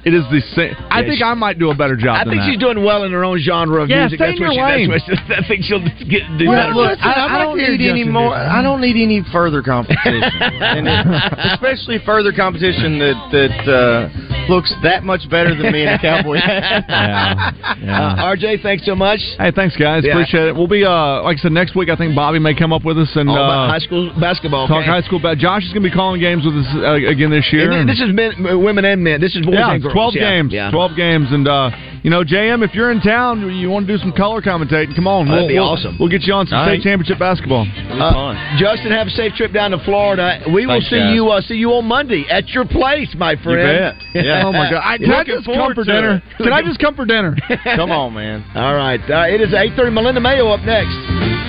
[0.04, 0.74] it is the same.
[0.90, 2.16] I think she- I might do a better job.
[2.16, 2.48] I than think that.
[2.50, 4.18] she's doing well in her own genre of Yeah, music.
[4.18, 4.86] stay That's in what she.
[4.88, 6.74] That's what, I think she'll get, do Well, better.
[6.74, 8.32] look, I, I'd I don't to hear need any more.
[8.34, 11.06] I don't need any further competition, and it-
[11.52, 14.08] especially further competition that that uh,
[14.52, 16.84] looks that much better than me in a cowboy hat.
[16.90, 18.06] Yeah, yeah.
[18.24, 19.20] Uh, RJ, thanks so much.
[19.38, 20.02] Hey, thanks guys.
[20.04, 20.12] Yeah.
[20.12, 20.56] Appreciate it.
[20.56, 21.88] We'll be uh like I said next week.
[21.88, 24.66] I think Bobby may come up with us and All about uh, high school basketball.
[24.68, 24.86] talk okay?
[24.90, 25.20] high school.
[25.20, 27.70] But Josh is going to be calling games with us uh, again this year.
[27.70, 28.32] And this is men,
[28.62, 29.20] women and men.
[29.20, 29.94] This is boys yeah, and girls.
[29.94, 30.52] twelve Yeah, games.
[30.52, 30.70] Yeah.
[30.70, 31.70] Twelve games, and uh,
[32.02, 35.06] you know, JM, if you're in town, you want to do some color commentating, come
[35.06, 35.28] on.
[35.28, 35.96] Oh, that'd we'll, be we'll- awesome.
[36.00, 36.82] We'll get you on some All state right.
[36.82, 37.66] championship basketball.
[37.68, 40.40] Uh, Justin, have a safe trip down to Florida.
[40.52, 41.14] We will see guys.
[41.14, 41.28] you.
[41.28, 43.96] Uh, see you on Monday at your place, my friend.
[44.04, 44.24] bet.
[44.24, 44.42] Yeah.
[44.46, 44.82] Oh my God!
[44.84, 46.16] I, can I just come for dinner?
[46.16, 46.36] it.
[46.42, 47.36] Can I just come for dinner?
[47.76, 48.44] Come on, man.
[48.56, 49.00] All right.
[49.00, 49.90] Uh, it is eight thirty.
[49.90, 51.39] Melinda Mayo up next.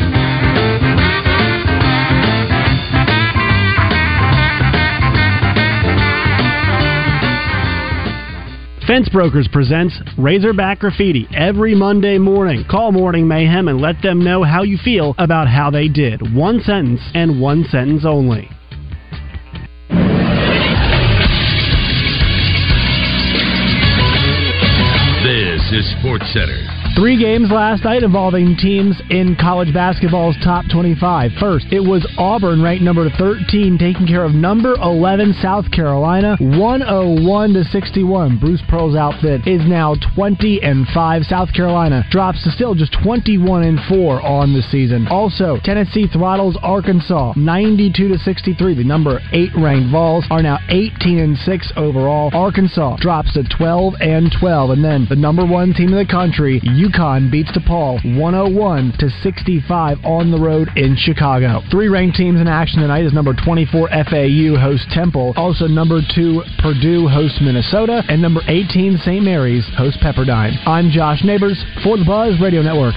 [8.91, 12.65] Fence Brokers presents Razorback Graffiti every Monday morning.
[12.69, 16.36] Call Morning Mayhem and let them know how you feel about how they did.
[16.36, 18.49] One sentence and one sentence only.
[25.23, 26.81] This is Sports Center.
[26.95, 31.32] Three games last night involving teams in college basketball's top 25.
[31.39, 37.54] First, it was Auburn, ranked number 13, taking care of number 11 South Carolina, 101
[37.54, 38.38] to 61.
[38.39, 41.23] Bruce Pearl's outfit is now 20 and 5.
[41.23, 45.08] South Carolina drops to still just 21 and 4 on the season.
[45.08, 48.75] Also, Tennessee throttles Arkansas, 92 to 63.
[48.75, 52.30] The number 8 ranked Vols are now 18 and 6 overall.
[52.34, 56.60] Arkansas drops to 12 and 12, and then the number one team in the country,
[56.82, 61.62] UConn beats DePaul 101 to 65 on the road in Chicago.
[61.70, 66.41] Three ranked teams in action tonight is number 24 FAU hosts Temple, also number 2
[66.58, 69.24] Purdue hosts Minnesota, and number 18 St.
[69.24, 70.58] Mary's hosts Pepperdine.
[70.65, 72.96] I'm Josh Neighbors for the Buzz Radio Network.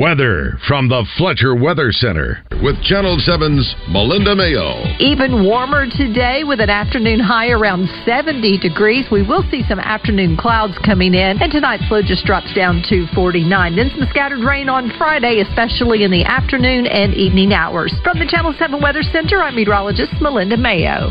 [0.00, 4.80] Weather from the Fletcher Weather Center with Channel 7's Melinda Mayo.
[4.96, 9.04] Even warmer today with an afternoon high around 70 degrees.
[9.12, 13.04] We will see some afternoon clouds coming in, and tonight's low just drops down to
[13.14, 13.76] 49.
[13.76, 17.92] Then some scattered rain on Friday, especially in the afternoon and evening hours.
[18.02, 21.10] From the Channel 7 Weather Center, I'm meteorologist Melinda Mayo.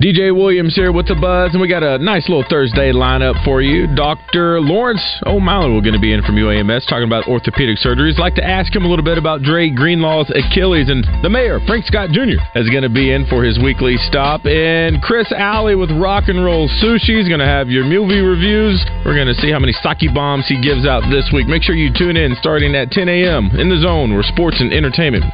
[0.00, 3.60] DJ Williams here with the Buzz, and we got a nice little Thursday lineup for
[3.60, 3.84] you.
[3.94, 4.58] Dr.
[4.58, 8.16] Lawrence O'Malley will going to be in from UAMS talking about orthopedic surgeries.
[8.16, 11.84] Like to ask him a little bit about Dre Greenlaw's Achilles, and the mayor, Frank
[11.84, 14.46] Scott Jr., is going to be in for his weekly stop.
[14.46, 18.80] And Chris Alley with Rock and Roll Sushi is going to have your movie reviews.
[19.04, 21.44] We're going to see how many sake bombs he gives out this week.
[21.44, 23.52] Make sure you tune in starting at 10 a.m.
[23.52, 25.28] in the zone where sports and entertainment.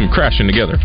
[0.00, 0.80] come crashing together.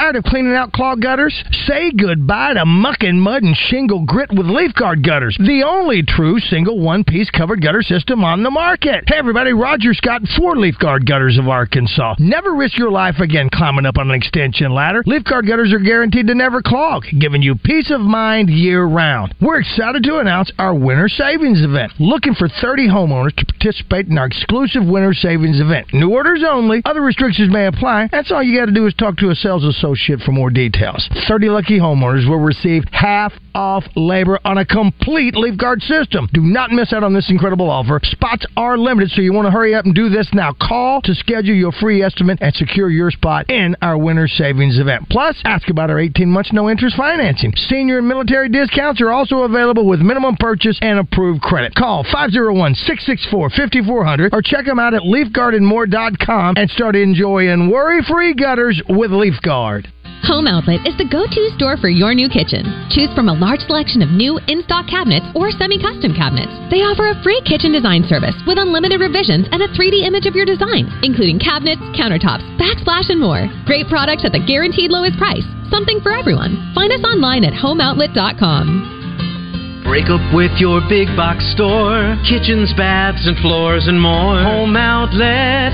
[0.00, 1.44] Tired of cleaning out clogged gutters?
[1.66, 6.02] Say goodbye to muck and mud and shingle grit with Leaf Guard gutters, the only
[6.02, 9.04] true single one-piece covered gutter system on the market.
[9.06, 12.14] Hey everybody, Roger Scott for Leaf Guard Gutters of Arkansas.
[12.18, 15.02] Never risk your life again climbing up on an extension ladder.
[15.04, 19.34] Leaf Guard gutters are guaranteed to never clog, giving you peace of mind year round.
[19.38, 21.92] We're excited to announce our winter savings event.
[21.98, 25.92] Looking for 30 homeowners to participate in our exclusive winter savings event.
[25.92, 26.80] New orders only.
[26.86, 28.08] Other restrictions may apply.
[28.10, 29.89] That's all you got to do is talk to a sales associate
[30.24, 31.08] for more details.
[31.28, 36.28] 30 lucky homeowners will receive half off labor on a complete Leaf Guard system.
[36.32, 38.00] Do not miss out on this incredible offer.
[38.02, 40.52] Spots are limited, so you want to hurry up and do this now.
[40.60, 45.08] Call to schedule your free estimate and secure your spot in our winter savings event.
[45.10, 47.52] Plus, ask about our 18 months no interest financing.
[47.68, 51.74] Senior and military discounts are also available with minimum purchase and approved credit.
[51.74, 58.34] Call 501 664 5400 or check them out at leafguardandmore.com and start enjoying worry free
[58.34, 59.79] gutters with Leaf Guard.
[60.28, 62.68] Home Outlet is the go-to store for your new kitchen.
[62.92, 66.52] Choose from a large selection of new in-stock cabinets or semi-custom cabinets.
[66.68, 70.36] They offer a free kitchen design service with unlimited revisions and a 3D image of
[70.36, 73.48] your design, including cabinets, countertops, backsplash, and more.
[73.64, 75.48] Great products at the guaranteed lowest price.
[75.72, 76.68] Something for everyone.
[76.76, 79.88] Find us online at homeoutlet.com.
[79.88, 82.20] Break up with your big box store.
[82.28, 84.36] Kitchens, baths, and floors, and more.
[84.44, 85.72] Home Outlet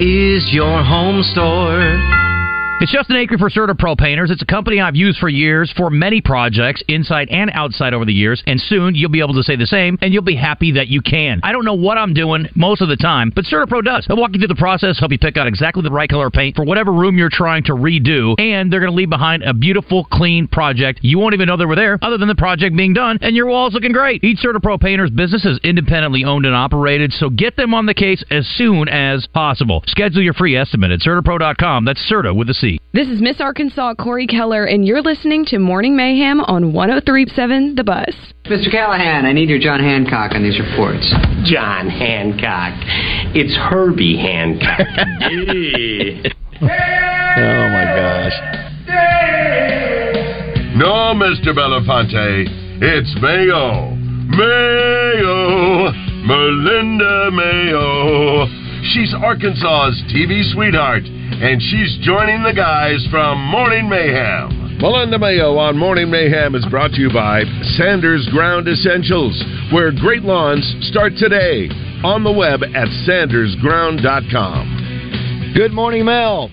[0.00, 2.00] is your home store.
[2.82, 4.32] It's Justin Acri for CertaPro Painters.
[4.32, 8.12] It's a company I've used for years for many projects, inside and outside over the
[8.12, 10.88] years, and soon you'll be able to say the same, and you'll be happy that
[10.88, 11.38] you can.
[11.44, 14.06] I don't know what I'm doing most of the time, but CertaPro does.
[14.08, 16.56] They'll walk you through the process, help you pick out exactly the right color paint
[16.56, 20.04] for whatever room you're trying to redo, and they're going to leave behind a beautiful,
[20.06, 20.98] clean project.
[21.02, 23.46] You won't even know they were there, other than the project being done, and your
[23.46, 24.24] wall's looking great.
[24.24, 28.24] Each CertaPro Painters business is independently owned and operated, so get them on the case
[28.32, 29.84] as soon as possible.
[29.86, 31.84] Schedule your free estimate at CertaPro.com.
[31.84, 32.71] That's Certa with a C.
[32.92, 37.84] This is Miss Arkansas Corey Keller, and you're listening to Morning Mayhem on 1037 The
[37.84, 38.14] Buzz.
[38.44, 38.70] Mr.
[38.70, 41.08] Callahan, I need your John Hancock on these reports.
[41.44, 42.74] John Hancock.
[43.34, 44.86] It's Herbie Hancock.
[46.64, 48.36] Oh my gosh.
[50.76, 51.52] No, Mr.
[51.52, 52.46] Belafonte.
[52.80, 53.96] It's Mayo.
[54.36, 55.90] Mayo.
[56.24, 58.46] Melinda Mayo.
[58.82, 64.78] She's Arkansas's TV sweetheart, and she's joining the guys from Morning Mayhem.
[64.80, 67.44] Melinda Mayo on Morning Mayhem is brought to you by
[67.78, 69.40] Sanders Ground Essentials,
[69.72, 71.68] where great lawns start today.
[72.02, 75.52] On the web at sandersground.com.
[75.54, 76.50] Good morning, Mel.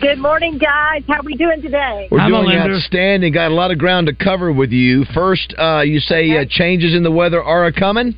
[0.00, 1.02] Good morning, guys.
[1.08, 2.06] How are we doing today?
[2.12, 3.32] We're doing outstanding.
[3.32, 5.04] Got a lot of ground to cover with you.
[5.12, 8.14] First, uh, you say uh, changes in the weather are a coming.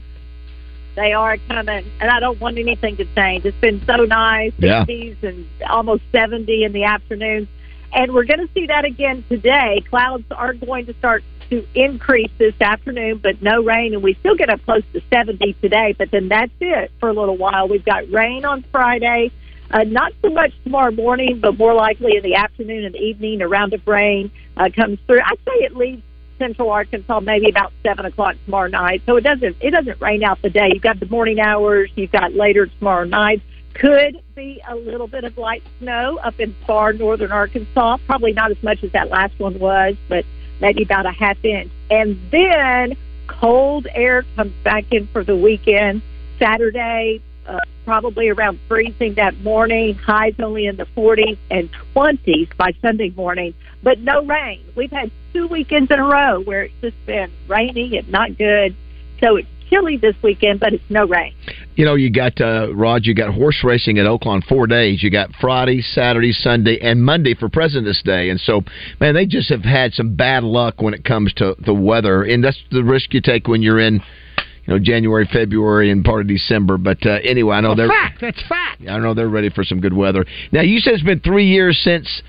[0.97, 3.45] They are coming, and I don't want anything to change.
[3.45, 4.85] It's been so nice, Yeah.
[4.85, 7.49] 60s and almost 70 in the afternoons,
[7.93, 9.85] and we're going to see that again today.
[9.89, 14.35] Clouds are going to start to increase this afternoon, but no rain, and we still
[14.35, 15.95] get up close to 70 today.
[15.97, 17.69] But then that's it for a little while.
[17.69, 19.31] We've got rain on Friday.
[19.71, 23.43] Uh, not so much tomorrow morning, but more likely in the afternoon and evening.
[23.43, 25.21] A round of rain uh, comes through.
[25.21, 26.03] I'd say it leaves
[26.39, 29.03] central Arkansas maybe about seven o'clock tomorrow night.
[29.07, 30.71] So it doesn't it doesn't rain out the day.
[30.73, 31.91] You've got the morning hours.
[31.97, 33.43] You've got later tomorrow night.
[33.75, 37.99] Could be a little bit of light snow up in far northern Arkansas.
[38.07, 40.25] Probably not as much as that last one was, but
[40.61, 41.71] maybe about a half inch.
[41.91, 42.97] And then
[43.27, 46.03] cold air comes back in for the weekend.
[46.39, 49.95] Saturday, uh, probably around freezing that morning.
[49.95, 54.65] Highs only in the 40s and 20s by Sunday morning, but no rain.
[54.75, 58.75] We've had two weekends in a row where it's just been rainy and not good.
[59.21, 61.35] So it's chilly this weekend, but it's no rain.
[61.75, 63.05] You know, you got uh, Rod.
[63.05, 65.03] You got horse racing at Oaklawn four days.
[65.03, 68.31] You got Friday, Saturday, Sunday, and Monday for President's Day.
[68.31, 68.63] And so,
[69.01, 72.43] man, they just have had some bad luck when it comes to the weather, and
[72.43, 76.29] that's the risk you take when you're in, you know, January, February, and part of
[76.29, 76.79] December.
[76.79, 78.21] But uh, anyway, I know they're fact.
[78.21, 78.83] That's fact.
[78.89, 80.25] I know they're ready for some good weather.
[80.53, 82.23] Now, you said it's been three years since.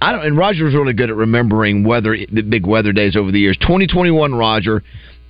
[0.00, 3.38] I don't, and Roger's really good at remembering weather, the big weather days over the
[3.38, 3.56] years.
[3.58, 4.82] 2021, Roger,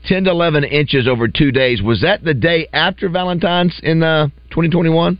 [0.07, 1.83] 10 to 11 inches over two days.
[1.83, 5.19] Was that the day after Valentine's in uh, 2021?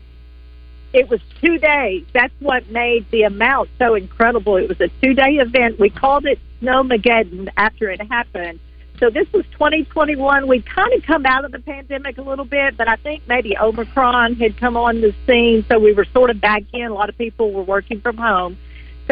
[0.93, 2.05] It was two days.
[2.13, 4.57] That's what made the amount so incredible.
[4.57, 5.79] It was a two day event.
[5.79, 8.59] We called it Snowmageddon after it happened.
[8.99, 10.47] So this was 2021.
[10.47, 13.57] We'd kind of come out of the pandemic a little bit, but I think maybe
[13.57, 16.83] Omicron had come on the scene, so we were sort of back in.
[16.83, 18.59] A lot of people were working from home.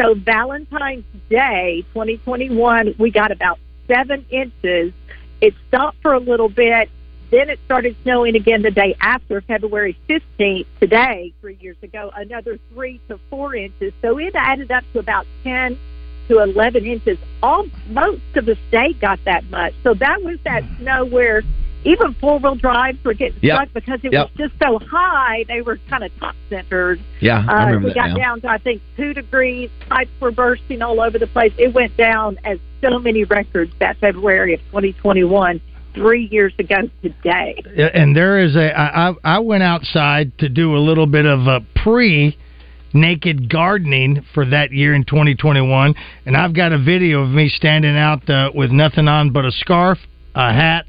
[0.01, 4.93] So Valentine's Day 2021, we got about seven inches.
[5.41, 6.89] It stopped for a little bit
[7.31, 12.57] Then it started snowing again the day after, February 15th, today, three years ago, another
[12.73, 13.91] three to four inches.
[14.01, 15.77] So it added up to about 10
[16.29, 17.17] to 11 inches.
[17.43, 19.73] All Most of the state got that much.
[19.83, 20.83] So that was that hmm.
[20.83, 21.43] snow where
[21.85, 23.55] even four wheel drives were getting Yep.
[23.55, 24.29] stuck because it Yep.
[24.37, 25.45] was just so high.
[25.47, 26.99] They were kind of top centered.
[27.21, 28.15] Yeah, I Uh, remember we that got now.
[28.15, 29.69] down to I think two degrees.
[29.89, 31.53] Pipes were bursting all over the place.
[31.57, 35.61] It went down as so many records that February of 2021,
[35.93, 37.55] three years ago today.
[37.93, 41.47] and there is a I, I I went outside to do a little bit of
[41.47, 42.37] a pre
[42.93, 45.93] naked gardening for that year in 2021
[46.25, 49.51] and I've got a video of me standing out uh, with nothing on but a
[49.51, 49.99] scarf,
[50.35, 50.85] a hat,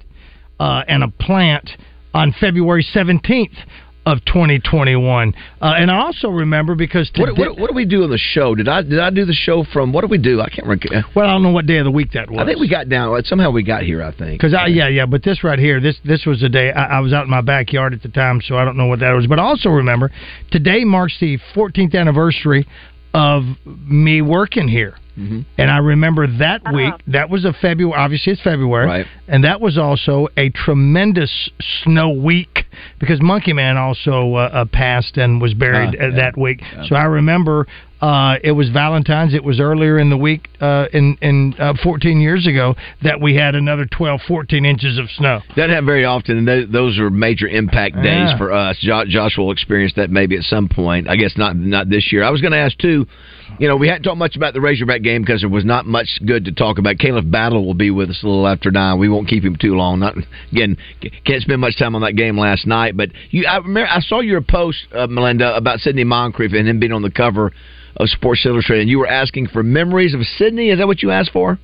[0.60, 1.68] uh, and a plant
[2.14, 3.56] on February 17th
[4.06, 5.34] of 2021.
[5.60, 8.18] Uh, and I also remember because today, What, what, what do we do on the
[8.18, 8.54] show?
[8.54, 10.40] Did I did I do the show from what do we do?
[10.40, 11.04] I can't remember.
[11.14, 12.40] well, I don't know what day of the week that was.
[12.40, 13.22] I think we got down.
[13.24, 14.02] Somehow we got here.
[14.02, 16.72] I think Because I yeah yeah, but this right here, this this was the day
[16.72, 19.00] I, I was out in my backyard at the time, so I don't know what
[19.00, 19.26] that was.
[19.26, 20.10] But I also remember
[20.50, 22.66] today marks the 14th anniversary
[23.12, 24.96] of me working here.
[25.20, 25.40] Mm-hmm.
[25.58, 26.94] And I remember that week.
[27.08, 27.98] That was a February.
[27.98, 29.06] Obviously, it's February, Right.
[29.28, 31.50] And that was also a tremendous
[31.82, 32.64] snow week
[32.98, 36.16] because Monkey Man also uh, uh, passed and was buried Ah, uh, yeah.
[36.16, 36.60] that week.
[36.62, 36.84] Yeah.
[36.88, 37.66] So I remember
[38.00, 39.34] uh, it was Valentine's.
[39.34, 43.34] It was earlier in the week, uh, in in uh, 14 years ago, that we
[43.36, 45.40] had another 12, 14 inches of snow.
[45.56, 48.38] Doesn't happen very often, and th- those are major impact days Yeah.
[48.38, 48.78] for us.
[48.80, 51.08] Jo- Josh will experience that maybe at some point.
[51.08, 52.22] I guess not not this year.
[52.24, 53.06] I was going to ask too.
[53.58, 56.08] You know, we hadn't talked much about the Razorback game because there was not much
[56.24, 56.96] good to talk about.
[56.96, 58.98] Khalif Battle will be with us a little after nine.
[58.98, 59.98] We won't keep him too long.
[59.98, 60.14] Not
[60.52, 60.76] again,
[61.26, 62.96] can't spend much time on that game last night.
[62.96, 66.78] But you, I remember, I saw your post, uh, Melinda, about Sidney Moncrief and him
[66.78, 67.52] being on the cover
[67.96, 68.82] of Sports Illustrated.
[68.82, 70.70] And you were asking for memories of Sidney.
[70.70, 71.58] Is that what you asked for?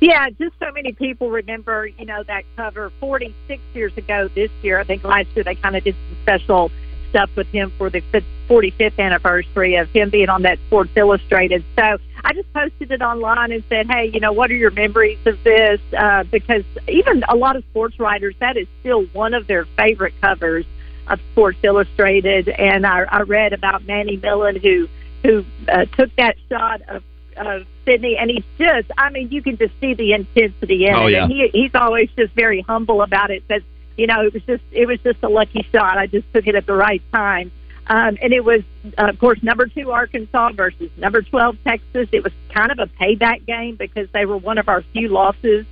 [0.00, 4.80] Yeah, just so many people remember, you know, that cover 46 years ago this year.
[4.80, 6.72] I think last year they kind of did some special
[7.10, 8.02] stuff with him for the
[8.48, 11.64] 45th anniversary of him being on that Sports Illustrated.
[11.76, 15.18] So I just posted it online and said, hey, you know, what are your memories
[15.26, 15.80] of this?
[15.96, 20.14] Uh, because even a lot of sports writers, that is still one of their favorite
[20.20, 20.64] covers
[21.06, 22.48] of Sports Illustrated.
[22.48, 24.88] And I, I read about Manny Millan who
[25.22, 27.02] who uh, took that shot of
[27.34, 31.06] of Sidney, and he's just, I mean, you can just see the intensity in Oh,
[31.06, 31.12] it.
[31.12, 31.22] yeah.
[31.24, 33.42] And he, he's always just very humble about it.
[33.48, 33.62] Says,
[33.96, 35.96] you know, it was just, it was just a lucky shot.
[35.96, 37.50] I just took it at the right time.
[37.86, 38.60] Um, and it was,
[38.98, 42.06] uh, of course, number two Arkansas versus number 12 Texas.
[42.12, 45.64] It was kind of a payback game because they were one of our few losses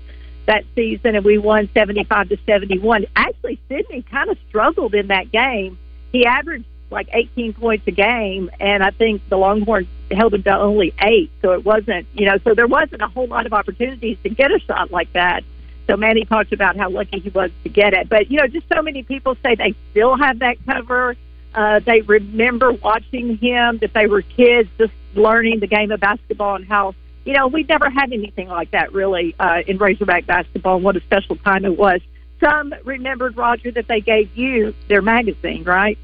[0.46, 3.04] that season, and we won 75 to 71.
[3.16, 5.78] Actually, Sidney kind of struggled in that game.
[6.10, 10.56] He averaged like 18 points a game, and I think the Longhorns held him to
[10.56, 11.30] only eight.
[11.42, 14.50] So it wasn't, you know, so there wasn't a whole lot of opportunities to get
[14.50, 15.44] a shot like that.
[15.86, 18.08] So Manny talked about how lucky he was to get it.
[18.08, 21.16] But, you know, just so many people say they still have that cover.
[21.54, 26.54] Uh, they remember watching him, that they were kids just learning the game of basketball
[26.54, 30.78] and how, you know, we never had anything like that really uh, in Razorback basketball
[30.78, 32.00] what a special time it was.
[32.40, 35.98] Some remembered, Roger, that they gave you their magazine, right?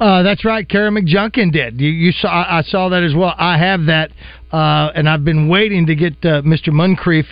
[0.00, 0.66] Uh, that's right.
[0.66, 1.78] Kara McJunkin did.
[1.78, 2.28] You, you saw.
[2.28, 3.34] I saw that as well.
[3.36, 4.10] I have that,
[4.50, 6.72] uh, and I've been waiting to get uh, Mr.
[6.72, 7.26] Moncrief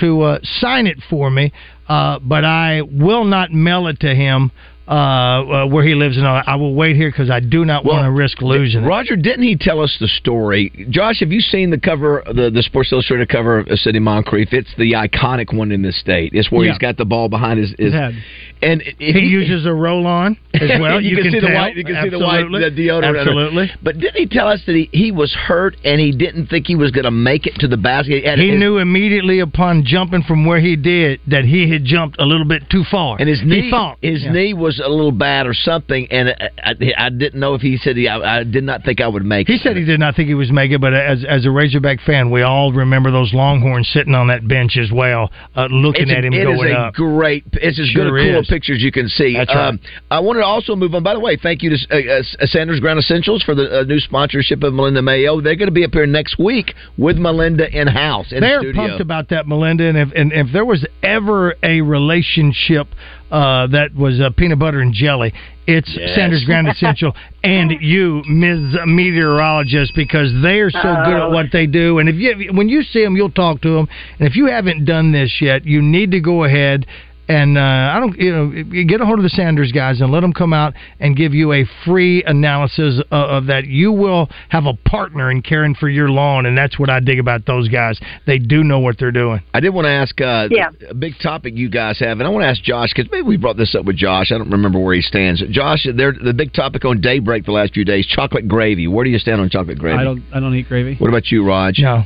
[0.00, 1.52] to uh, sign it for me,
[1.88, 4.50] uh, but I will not mail it to him
[4.88, 6.16] uh, uh, where he lives.
[6.16, 6.48] And all that.
[6.48, 8.84] I will wait here because I do not want to risk losing.
[8.84, 10.86] Roger, didn't he tell us the story?
[10.90, 14.48] Josh, have you seen the cover, the the Sports Illustrated cover of Sidney Moncrief?
[14.52, 16.32] It's the iconic one in this state.
[16.34, 16.72] It's where Yeah.
[16.72, 17.74] he's got the ball behind his.
[17.78, 18.14] his head.
[18.60, 21.00] And He uses a roll on as well.
[21.00, 21.54] you, can, see the tell.
[21.54, 21.76] white.
[21.76, 22.70] You can see the white Absolutely.
[22.70, 23.20] the deodorant.
[23.20, 23.70] Absolutely.
[23.82, 26.74] But didn't he tell us that he, he was hurt and he didn't think he
[26.74, 28.24] was going to make it to the basket?
[28.24, 32.16] And He his- knew immediately upon jumping from where he did that he had jumped
[32.20, 33.16] a little bit too far.
[33.20, 34.32] And his knee, he thought his Yeah.
[34.32, 37.76] knee was a little bad or something, and I, I, I didn't know if he
[37.76, 38.08] said he.
[38.08, 39.52] I, I did not think I would make it.
[39.52, 42.30] He said he did not think he was mega, but as as a Razorback fan,
[42.30, 46.24] we all remember those Longhorns sitting on that bench as well, uh, looking It's at
[46.24, 46.94] him it is going a up.
[46.94, 47.44] great.
[47.52, 49.34] It's as Sure good a cool picture as you can see.
[49.36, 49.68] That's right.
[49.68, 51.02] Um, I wanted to also move on.
[51.02, 54.00] By the way, thank you to uh, uh, Sanders Ground Essentials for the uh, new
[54.00, 55.40] sponsorship of Melinda Mayo.
[55.40, 58.72] They're going to be up here next week with Melinda in house in They're the
[58.72, 62.88] pumped about that, Melinda, and if and if there was ever a relationship
[63.30, 65.32] uh, that was uh, peanut butter and jelly,
[65.66, 66.14] it's Yes.
[66.14, 67.14] Sanders Ground Essential
[67.44, 68.76] and you, Ms.
[68.86, 71.30] Meteorologist, because they are so good at Oh.
[71.30, 71.98] what they do.
[71.98, 73.88] And if you when you see them, you'll talk to them.
[74.18, 76.86] And if you haven't done this yet, you need to go ahead
[77.28, 80.20] and uh, I don't, you know, get a hold of the Sanders guys and let
[80.20, 83.66] them come out and give you a free analysis of, of that.
[83.66, 87.18] You will have a partner in caring for your lawn, and that's what I dig
[87.18, 88.00] about those guys.
[88.26, 89.40] They do know what they're doing.
[89.52, 90.70] I did want to ask uh, Yeah.
[90.88, 93.36] a big topic you guys have, and I want to ask Josh because maybe we
[93.36, 94.32] brought this up with Josh.
[94.32, 95.42] I don't remember where he stands.
[95.50, 98.86] Josh, they're, the big topic on Daybreak the last few days: chocolate gravy.
[98.88, 99.98] Where do you stand on chocolate gravy?
[99.98, 100.22] I don't.
[100.32, 100.96] I don't eat gravy.
[100.96, 101.78] What about you, Raj?
[101.78, 102.04] No.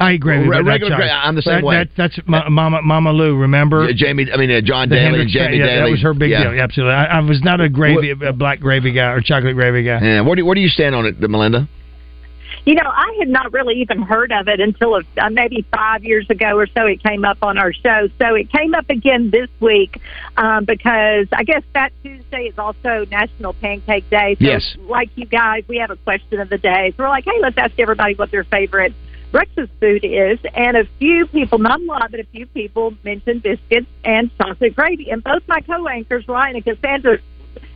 [0.00, 0.36] I agree.
[0.36, 0.48] gravy.
[0.48, 1.08] Well, but regular chocolate.
[1.08, 1.76] gra- I'm the same That- way.
[1.76, 3.36] that- that's Ma- Mama Mama Lou.
[3.36, 3.84] Remember?
[3.84, 5.80] Yeah, Jamie, I mean uh, John The Daly and Jamie yeah, Daly.
[5.84, 6.50] That was her big yeah.
[6.50, 6.60] deal.
[6.60, 6.94] Absolutely.
[6.94, 10.00] I, I was not a gravy, a black gravy guy or chocolate gravy guy.
[10.02, 10.20] Yeah.
[10.22, 11.68] Where do where do you stand on it, Melinda?
[12.64, 16.26] You know, I had not really even heard of it until uh, maybe five years
[16.30, 16.86] ago or so.
[16.86, 18.08] It came up on our show.
[18.20, 20.00] So it came up again this week
[20.36, 24.36] um, because I guess Fat Tuesday is also National Pancake Day.
[24.38, 24.76] So, Yes.
[24.82, 26.92] like you guys, we have a question of the day.
[26.96, 28.92] So we're like, hey, let's ask everybody what their favorite
[29.32, 30.38] breakfast food is.
[30.54, 34.76] And a few people, not a lot, but a few people mentioned biscuits and chocolate
[34.76, 35.10] gravy.
[35.10, 37.18] And both my co-anchors, Ryan and Cassandra,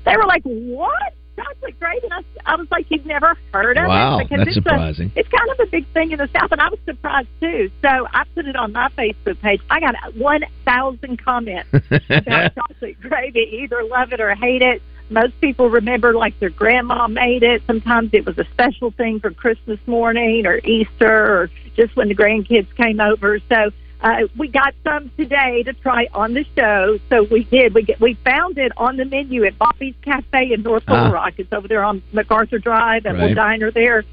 [0.05, 1.15] they were like, what?
[1.37, 2.01] Chocolate gravy?
[2.05, 4.29] And I, I was like, you've never heard of Wow, it?
[4.29, 5.13] Because that's it's a- surprising.
[5.17, 7.71] it's kind of a big thing in the South, and I was surprised too.
[7.83, 9.61] So I put it on my Facebook page.
[9.69, 11.69] I got 1,000 comments
[12.11, 13.41] about chocolate gravy.
[13.63, 14.81] Either love it or hate it.
[15.09, 17.63] Most people remember like their grandma made it.
[17.67, 22.15] Sometimes it was a special thing for Christmas morning or Easter or just when the
[22.15, 23.39] grandkids came over.
[23.49, 26.99] So uh, we got some today to try on the show.
[27.09, 27.73] So we did.
[27.75, 31.11] We get, we found it on the menu at Bobby's Cafe in North Little Ah.
[31.11, 31.35] Rock.
[31.39, 33.35] It's over there on MacArthur Drive, and we'll Right.
[33.37, 34.05] diner there.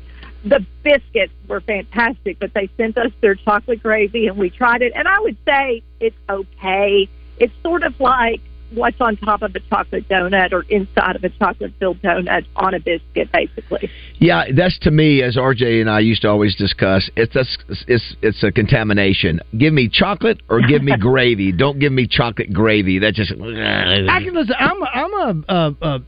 [0.46, 4.91] The biscuits were fantastic, but they sent us their chocolate gravy, and we tried it.
[4.96, 7.08] And I would say it's okay.
[7.39, 8.41] It's sort of like
[8.74, 12.74] what's on top of a chocolate donut or inside of a chocolate filled donut on
[12.74, 13.89] a biscuit, basically.
[14.19, 17.09] Yeah, that's to me, as RJ and I used to always discuss.
[17.15, 17.45] It's a,
[17.88, 19.39] it's it's a contamination.
[19.57, 21.51] Give me chocolate or give me gravy.
[21.51, 22.99] Don't give me chocolate gravy.
[22.99, 23.32] That just.
[23.32, 24.55] I can listen.
[24.59, 25.99] I'm a, I'm a, a, a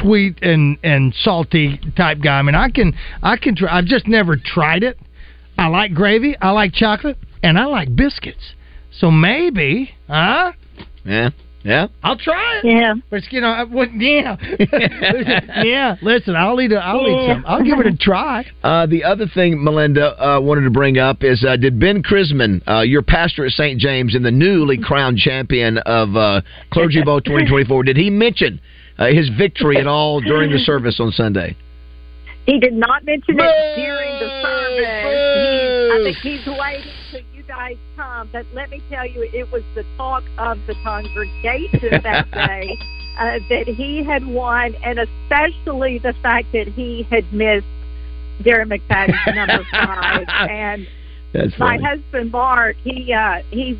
[0.00, 2.38] sweet and and salty type guy.
[2.38, 3.76] I mean, I can I can try.
[3.76, 4.98] I've just never tried it.
[5.58, 6.36] I like gravy.
[6.40, 8.54] I like chocolate, and I like biscuits.
[8.98, 10.52] So maybe, huh?
[11.04, 11.30] Yeah,
[11.64, 11.88] yeah.
[12.02, 12.66] I'll try it.
[12.66, 14.00] Yeah, but you know, I wouldn't.
[14.00, 14.36] Yeah,
[15.64, 15.96] yeah.
[16.02, 16.72] Listen, I'll eat.
[16.72, 17.44] A, I'll eat some.
[17.46, 18.44] I'll give it a try.
[18.62, 22.62] Uh, the other thing Melinda uh, wanted to bring up is uh, did Ben Krisman,
[22.68, 23.80] uh, your pastor at St.
[23.80, 28.60] James and the newly crowned champion of uh, Clergy Bowl 2024, did he mention
[28.98, 31.56] uh, his victory at all during the service on Sunday?
[32.46, 34.84] He did not mention it during the service.
[35.34, 37.03] He, I think he's waiting till you
[37.54, 38.28] guys come.
[38.32, 42.76] But let me tell you, it was the talk of the congregation that day
[43.18, 47.66] uh, that he had won, and especially the fact that he had missed
[48.40, 50.26] Darren McFadden's number five.
[50.28, 50.88] And
[51.32, 51.84] That's my funny.
[51.84, 53.76] husband Mark, he uh he's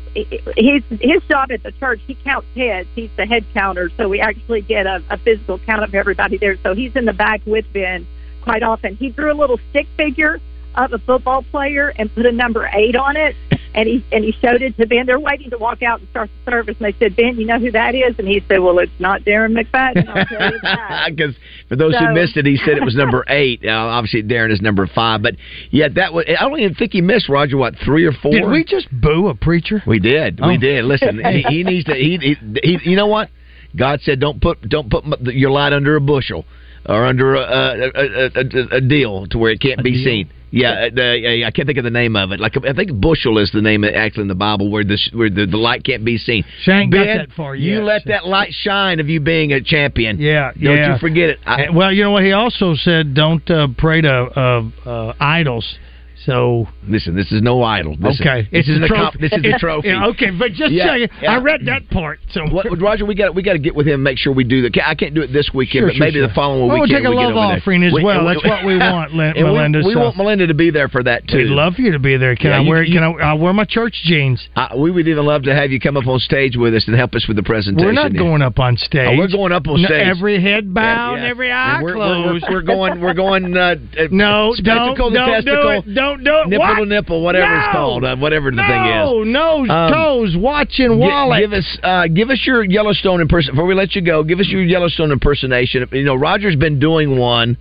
[0.55, 1.99] he's his job at the church.
[2.07, 2.87] He counts heads.
[2.95, 6.57] He's the head counter, so we actually get a, a physical count of everybody there.
[6.63, 8.07] So he's in the back with Ben
[8.41, 8.95] quite often.
[8.95, 10.39] He drew a little stick figure
[10.75, 13.35] of a football player and put a number eight on it,
[13.75, 15.05] and he and he showed it to Ben.
[15.05, 17.59] They're waiting to walk out and start the service, and they said, "Ben, you know
[17.59, 21.11] who that is?" And he said, "Well, it's not Darren McFadden." I'll tell you that.
[21.15, 21.35] Because
[21.67, 23.61] for those who missed it, he said it was number eight.
[23.63, 25.35] Now, obviously, Darren is number five, but
[25.71, 26.25] yeah, that was.
[26.27, 27.57] I don't even think he missed Roger.
[27.57, 28.31] What three or four?
[28.31, 29.83] Did we just boo a preacher?
[29.85, 30.39] We did.
[30.41, 30.47] Oh.
[30.47, 30.85] We did.
[30.85, 31.93] Listen, he, he needs to.
[31.93, 32.89] He, he, he.
[32.89, 33.29] You know what?
[33.75, 36.45] God said, "Don't put don't put your light under a bushel
[36.87, 40.87] or under a a, a, a, a deal to where it can't be seen." Yeah,
[40.95, 42.39] uh, I can't think of the name of it.
[42.39, 45.45] Like I think bushel is the name actually in the Bible where the where the,
[45.45, 46.45] the light can't be seen.
[46.61, 47.83] She ain't got that far You yet.
[47.83, 50.17] let that light shine of you being a champion.
[50.17, 50.69] Yeah, yeah.
[50.69, 50.93] Don't yeah.
[50.93, 51.39] you forget it.
[51.45, 52.23] I, well, you know what?
[52.23, 55.77] He also said, "Don't uh, pray to uh, uh, idols."
[56.25, 57.95] So listen, this is no idol.
[57.99, 59.89] This okay, is, this is the comp, this is the trophy.
[59.89, 61.09] yeah, okay, but just Yeah, checking.
[61.21, 61.31] yeah.
[61.33, 62.19] I read that part.
[62.31, 63.95] So What, Roger, we got we got to get with him.
[63.95, 64.71] and Make sure we do the.
[64.85, 66.27] I can't do it this weekend, Sure, but sure, maybe sure.
[66.27, 68.19] the following Well, we'll weekend take a we love offering as We- well.
[68.27, 70.87] and That's what we want, Lin- we- Melinda, We, so- want Melinda to be there
[70.89, 71.37] for that too.
[71.37, 72.35] We'd love for you to be there.
[72.35, 72.83] Can I you- wear?
[72.83, 73.31] you- can I?
[73.31, 74.41] I wear my church jeans.
[74.55, 76.95] Uh, we would even love to have you come up on stage with us and
[76.95, 77.85] help us with the presentation.
[77.85, 79.09] We're not going up on stage.
[79.11, 80.07] Oh, we're going up on No, stage.
[80.07, 82.43] every head bowed, every eye closed.
[82.49, 83.01] We're, we're, we're going.
[83.01, 83.55] We're going.
[83.55, 85.93] Uh, uh, No, don't, to don't do it.
[85.95, 86.47] Don't do it.
[86.49, 86.75] Nipple What?
[86.79, 88.85] to nipple, whatever it's called, uh, whatever the no, thing
[89.27, 89.33] is.
[89.33, 91.41] nose, Um, toes, watching Gi- wallet.
[91.41, 94.23] Give us, uh, give us your Yellowstone impersonation before we let you go.
[94.23, 95.87] Give us your Yellowstone impersonation.
[95.91, 97.57] You know, Roger's been doing one.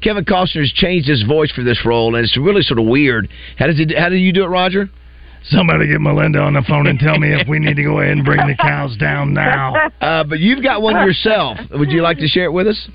[0.00, 3.28] Kevin Costner's changed his voice for this role, and it's really sort of weird.
[3.56, 3.96] How does it?
[3.98, 4.88] How do you do it, Roger?
[5.50, 8.12] Somebody get Melinda on the phone and tell me if we need to go ahead
[8.12, 9.74] and bring the cows down now.
[10.00, 11.58] Uh, but you've got one yourself.
[11.72, 12.88] Would you like to share it with us?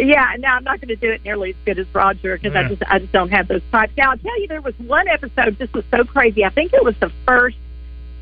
[0.00, 2.68] Yeah, no, I'm not going to do it nearly as good as Roger because I
[2.68, 3.92] just I just don't have those types.
[3.96, 5.58] Now I'll tell you, there was one episode.
[5.58, 6.44] This was so crazy.
[6.44, 7.56] I think it was the first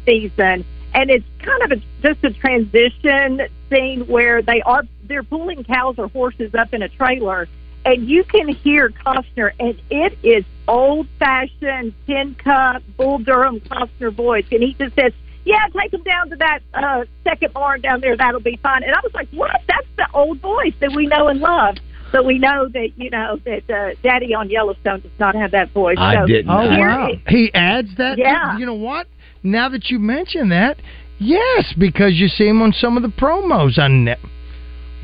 [0.05, 0.65] season,
[0.95, 5.95] and it's kind of a, just a transition scene where they are they're pulling cows
[5.99, 7.49] or horses up in a trailer,
[7.85, 14.13] and you can hear Costner, and it is old fashioned tin cup Bull Durham Costner
[14.13, 15.13] voice, and he just says.
[15.45, 18.17] Yeah, take them down to that uh, second barn down there.
[18.17, 18.83] That'll be fine.
[18.83, 19.61] And I was like, "What?
[19.67, 21.77] That's the old voice that we know and love."
[22.13, 25.73] So we know that you know that uh, Daddy on Yellowstone does not have that
[25.73, 25.97] voice.
[25.99, 26.51] I so didn't.
[26.51, 27.09] Oh wow!
[27.11, 28.19] it- He adds that.
[28.19, 28.59] Yeah.
[28.59, 29.07] You know what?
[29.43, 30.79] Now that you mention that,
[31.19, 34.19] yes, because you see him on some of the promos on net.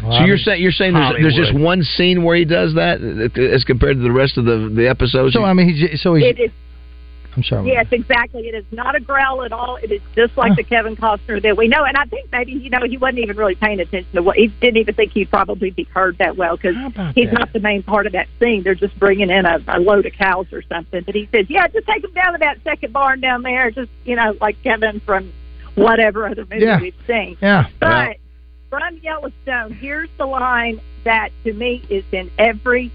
[0.01, 3.41] So you're saying you're saying there's, there's just one scene where he does that uh,
[3.41, 5.33] as compared to the rest of the the episodes.
[5.35, 6.25] So I mean, he's so he's.
[6.27, 6.51] It is
[7.37, 7.69] I'm sorry.
[7.69, 8.49] Yes, exactly.
[8.49, 9.77] It is not a growl at all.
[9.77, 11.85] It is just like the Kevin Costner that we know.
[11.85, 14.49] And I think maybe you know he wasn't even really paying attention to what he
[14.49, 16.77] didn't even think he'd probably be heard that well because
[17.15, 17.39] he's that?
[17.39, 18.63] not the main part of that scene.
[18.63, 21.03] They're just bringing in a, a load of cows or something.
[21.05, 23.91] But he says, "Yeah, just take them down to that second barn down there." Just
[24.05, 25.33] you know, like Kevin from
[25.75, 26.81] whatever other movie Yeah.
[26.81, 27.37] we've seen.
[27.41, 27.67] Yeah.
[27.81, 28.19] But
[28.71, 32.91] from Yellowstone, here's the line that to me is in every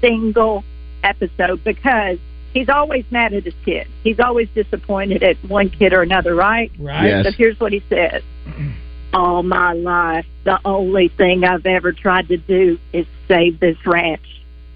[0.00, 0.64] single
[1.02, 2.18] episode because
[2.52, 3.86] he's always mad at his kid.
[4.02, 6.70] He's always disappointed at one kid or another, right?
[6.78, 7.06] Right.
[7.08, 7.24] Yes.
[7.26, 8.22] So here's what he says.
[9.12, 14.22] All my life, the only thing I've ever tried to do is save this ranch.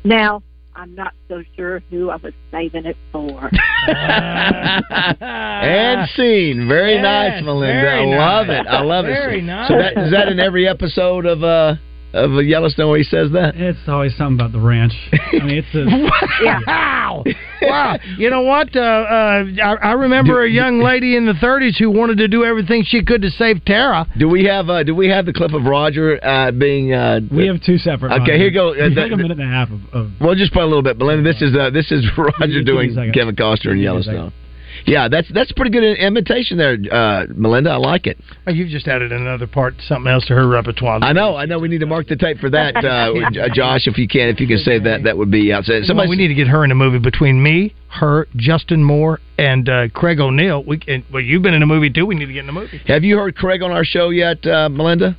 [0.02, 0.42] Now,
[0.76, 3.48] I'm not so sure who I was saving it for.
[5.20, 6.66] and scene.
[6.68, 7.80] Very Yes, nice, Melinda.
[7.80, 8.60] very I love nice.
[8.60, 8.66] it.
[8.66, 9.42] I love Very it.
[9.42, 9.68] So- nice.
[9.68, 11.74] So that is that in every episode of uh
[12.14, 13.54] of Yellowstone where he says that?
[13.56, 14.92] It's always something about the ranch.
[15.12, 15.84] I mean, it's a
[16.66, 17.24] Wow!
[17.62, 17.98] wow!
[18.18, 18.74] You know what?
[18.74, 22.44] Uh, uh, I, I remember a young lady in the 30s who wanted to do
[22.44, 24.06] everything she could to save Tara.
[24.18, 26.92] Do we have uh, do we have the clip of Roger uh, being?
[26.92, 28.12] Uh, we have two separate.
[28.12, 28.30] Okay, ones.
[28.32, 28.70] here you go.
[28.74, 29.80] Uh, the- like a minute and a half of.
[29.92, 31.22] of We'll just play a little bit, Belinda.
[31.22, 33.12] This is uh, this is Roger Give me a doing second.
[33.14, 34.32] Kevin Costner in Give me Yellowstone.
[34.86, 37.70] Yeah, that's that's a pretty good imitation there, uh, Melinda.
[37.70, 38.18] I like it.
[38.46, 40.98] Oh, you've just added another part, something else to her repertoire.
[41.02, 41.58] I know, I know.
[41.58, 43.86] We need to mark the tape for that, uh, Josh.
[43.86, 45.84] If you can, if you can save that, that would be outstanding.
[45.84, 49.20] Somebody, Somebody, we need to get her in a movie between me, her, Justin Moore,
[49.38, 50.62] and uh, Craig O'Neill.
[50.64, 52.04] We can, well, you've been in a movie too.
[52.06, 52.80] We need to get in a movie.
[52.86, 55.16] have you heard Craig on our show yet, uh, Melinda?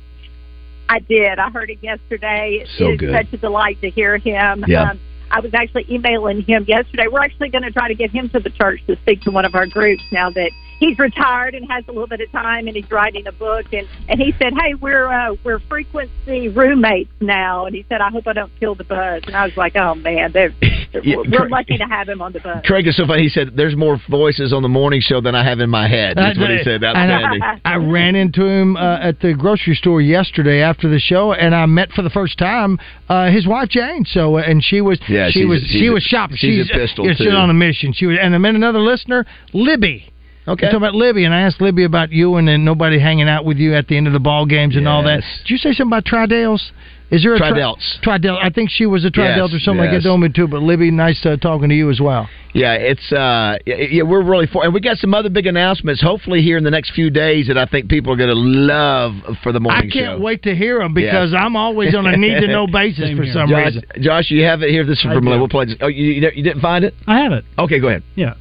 [0.88, 1.40] I did.
[1.40, 2.60] I heard it yesterday.
[2.62, 3.12] It So is good.
[3.12, 4.64] such a delight to hear him.
[4.68, 4.90] Yeah.
[4.92, 5.00] Um,
[5.30, 7.08] I was actually emailing him yesterday.
[7.08, 9.44] We're actually going to try to get him to the church to speak to one
[9.44, 12.76] of our groups now that he's retired and has a little bit of time and
[12.76, 17.66] he's writing a book and and he said, "Hey, we're uh, we're frequency roommates now."
[17.66, 19.94] And he said, "I hope I don't kill the buzz." And I was like, "Oh
[19.94, 22.96] man, they're, they're- Yeah, we're Craig- lucky to have him on the buzz." Craig is
[22.96, 23.22] so funny.
[23.22, 26.16] He said, "There's more voices on the morning show than I have in my head."
[26.16, 26.82] That's what he said.
[26.84, 27.42] And Outstanding.
[27.42, 31.54] I, I ran into him uh, at the grocery store yesterday after the show, and
[31.54, 34.04] I met for the first time uh, his wife Jane.
[34.04, 36.36] So, uh, and she was Yeah, she she's a- was she a- was shopping.
[36.38, 37.32] she's a pistol, yeah, she's too.
[37.36, 37.92] on a mission.
[37.92, 40.12] She was, and I met another listener, Libby.
[40.48, 40.66] Okay.
[40.66, 43.56] Talking about Libby, and I asked Libby about you and then nobody hanging out with
[43.58, 45.22] you at the end of the ball games and all that.
[45.42, 46.70] Did you say something about Tridales?
[47.08, 48.00] Is there a tri- Tridelts.
[48.02, 48.36] Tridel?
[48.42, 50.02] I think she was a Tridelt Yes, or something like yes.
[50.02, 50.08] that.
[50.08, 50.48] Told me too.
[50.48, 52.28] But Libby, nice uh, talking to you as well.
[52.52, 56.02] Yeah, it's uh, yeah, yeah, we're really for, and we got some other big announcements.
[56.02, 59.12] Hopefully, here in the next few days, that I think people are going to love
[59.42, 59.90] for the morning.
[59.90, 60.20] I can't show.
[60.20, 61.40] wait to hear them because Yes.
[61.40, 63.82] I'm always on a need to know basis for some Josh, reason.
[64.00, 64.84] Josh, you have it here.
[64.84, 65.26] This is from.
[65.26, 65.66] We'll play.
[65.80, 66.94] Oh, you you didn't find it?
[67.06, 67.44] I have it.
[67.58, 68.02] Okay, go ahead.
[68.16, 68.34] Yeah.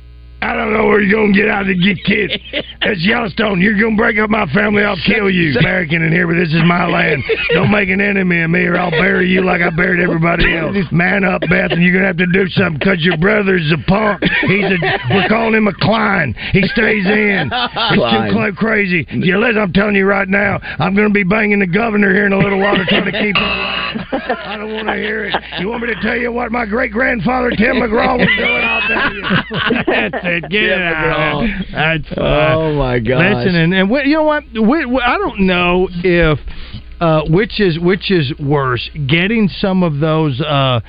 [0.46, 2.34] I don't know where you're gonna get out to get kids.
[2.82, 3.62] That's Yellowstone.
[3.62, 4.84] You're gonna break up my family.
[4.84, 6.28] I'll kill you, American in here.
[6.28, 7.24] But this is my land.
[7.54, 10.78] Don't make an enemy of me, or I'll bury you like I buried everybody else.
[10.91, 14.22] Man up, Beth, and you're gonna have to do something because your brother's a punk.
[14.46, 14.78] He's a.
[15.10, 16.36] We're calling him a Klein.
[16.54, 17.50] He stays in.
[17.52, 19.06] It's too cl- crazy.
[19.12, 20.60] Yeah, listen, I'm telling you right now.
[20.78, 23.36] I'm gonna be banging the governor here in a little while to try to keep.
[23.36, 25.36] I don't want to hear it.
[25.60, 28.64] You want me to tell you what my great grandfather Tim McGraw was doing?
[28.64, 29.22] I'll tell you.
[29.88, 30.34] That's it.
[30.41, 31.47] Get it out.
[31.71, 33.36] That's Oh my god!
[33.38, 34.43] Listen, and, and we, you know what?
[34.53, 36.39] We, we, I don't know if
[36.99, 40.39] uh, which is which is worse, getting some of those.
[40.41, 40.79] Uh,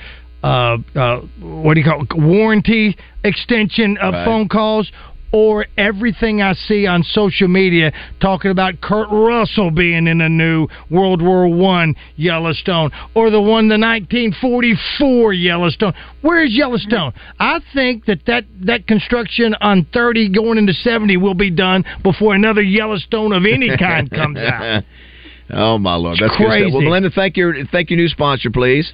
[0.43, 2.09] uh, uh, what do you call it?
[2.15, 4.25] warranty extension of Right.
[4.25, 4.89] phone calls,
[5.37, 10.67] or everything I see on social media talking about Kurt Russell being in a new
[10.89, 15.93] World War One Yellowstone, or the one the 1944 Yellowstone.
[16.21, 17.13] Where's Yellowstone?
[17.39, 22.33] I think that that, that construction on 30 going into 70 will be done before
[22.33, 24.83] another Yellowstone of any kind comes out.
[25.51, 26.49] oh my lord, that's It's good stuff.
[26.49, 26.71] crazy.
[26.71, 28.91] Well, Melinda, thank your thank your new sponsor, please.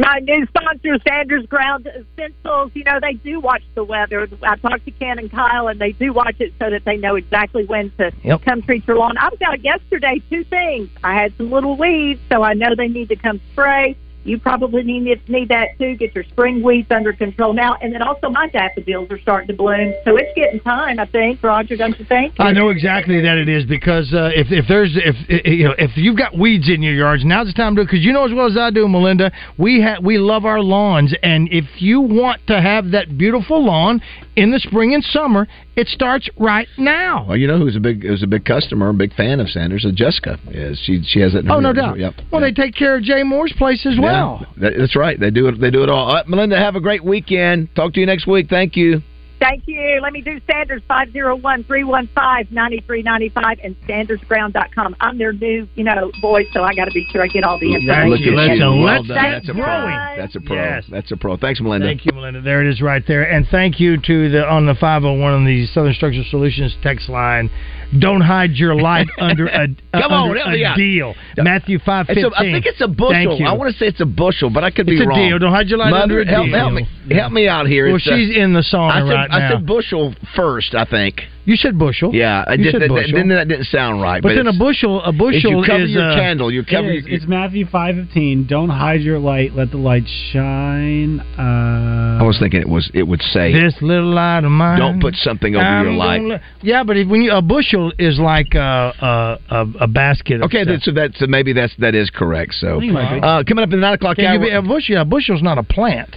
[0.00, 4.26] My new sponsor, Sanders Ground Essentials, you know, they do watch the weather.
[4.42, 7.16] I talked to Ken and Kyle, and they do watch it so that they know
[7.16, 8.42] exactly when to Yep.
[8.42, 9.18] come treat your lawn.
[9.18, 10.88] I was out yesterday, two things.
[11.04, 13.94] I had some little weeds, so I know they need to come spray.
[14.24, 15.96] You probably need need that too.
[15.96, 19.54] Get your spring weeds under control now, and then also my daffodils are starting to
[19.54, 20.98] bloom, so it's getting time.
[20.98, 22.34] I think, Roger, don't you think?
[22.38, 25.16] I know exactly that it is because uh, if if there's if
[25.46, 28.04] you know if you've got weeds in your yards, now's the time to do because
[28.04, 29.32] you know as well as I do, Melinda.
[29.58, 34.02] We ha- we love our lawns, and if you want to have that beautiful lawn
[34.36, 37.24] in the spring and summer, it starts right now.
[37.28, 39.84] Well, you know who's a big who's a big customer, a big fan of Sanders.
[39.86, 40.78] Uh, Jessica is.
[40.84, 41.44] She she has it.
[41.44, 41.98] In Oh her- no doubt.
[41.98, 42.14] Yep.
[42.30, 44.09] Well, they take care of Jay Moore's place as well.
[44.10, 45.18] Yeah, that's right.
[45.18, 45.60] They do it.
[45.60, 46.06] They do it all.
[46.08, 47.74] all right, Melinda, have a great weekend.
[47.74, 48.48] Talk to you next week.
[48.48, 49.02] Thank you.
[49.38, 50.00] Thank you.
[50.02, 53.74] Let me do Sanders five zero one three one five ninety three ninety five and
[53.88, 54.96] SandersBrown.com.
[55.00, 57.58] I'm their new, you know, voice, so I got to be sure I get all
[57.58, 58.10] the information.
[58.10, 58.66] Look at Let's- you.
[58.66, 59.32] let's Well done.
[59.32, 59.64] That's a growing.
[59.96, 60.16] pro.
[60.18, 60.56] That's a pro.
[60.56, 60.84] Yes.
[60.90, 61.36] That's a pro.
[61.38, 61.86] Thanks, Melinda.
[61.86, 62.42] Thank you, Melinda.
[62.42, 63.22] There it is right there.
[63.30, 67.50] And thank you to the on the 501 on the Southern Structural Solutions text line.
[67.98, 70.76] Don't hide your light under a, a, Come on, under help me a out.
[70.76, 71.14] deal.
[71.38, 72.24] Matthew It's 515.
[72.24, 73.10] a, I think it's a bushel.
[73.10, 73.46] Thank you.
[73.46, 75.18] I want to say it's a bushel, but I could It's be wrong.
[75.18, 75.38] It's a deal.
[75.40, 76.54] Don't hide your light under a help, deal.
[76.56, 77.86] Help me, help me out here.
[77.88, 80.74] Well, It's, uh, she's in the sauna I said, right I said bushel first.
[80.74, 81.22] I think.
[81.46, 82.14] You said bushel.
[82.14, 83.12] Yeah, I You just, said that, bushel.
[83.16, 84.22] Then that didn't sound right.
[84.22, 86.52] But then a bushel, a bushel is you cover is your uh, candle.
[86.52, 87.06] You cover It is.
[87.06, 87.14] your.
[87.16, 88.46] It's Matthew five fifteen.
[88.46, 89.54] Don't hide your light.
[89.54, 91.18] Let the light shine.
[91.38, 92.90] Uh, I was thinking it was.
[92.94, 93.52] It would say.
[93.52, 94.78] This little light of mine.
[94.78, 96.18] Don't put something over I'm your light.
[96.20, 100.42] gonna yeah, but if, when you a bushel is like a a, a, a basket.
[100.42, 100.68] Okay, stuff.
[100.68, 102.54] then, so that so maybe that's that is correct.
[102.54, 103.26] So I think it might be.
[103.26, 104.44] uh, coming up in the nine o'clock Can hour.
[104.44, 104.94] you a bushel?
[104.94, 106.16] Yeah, a bushel's not a plant.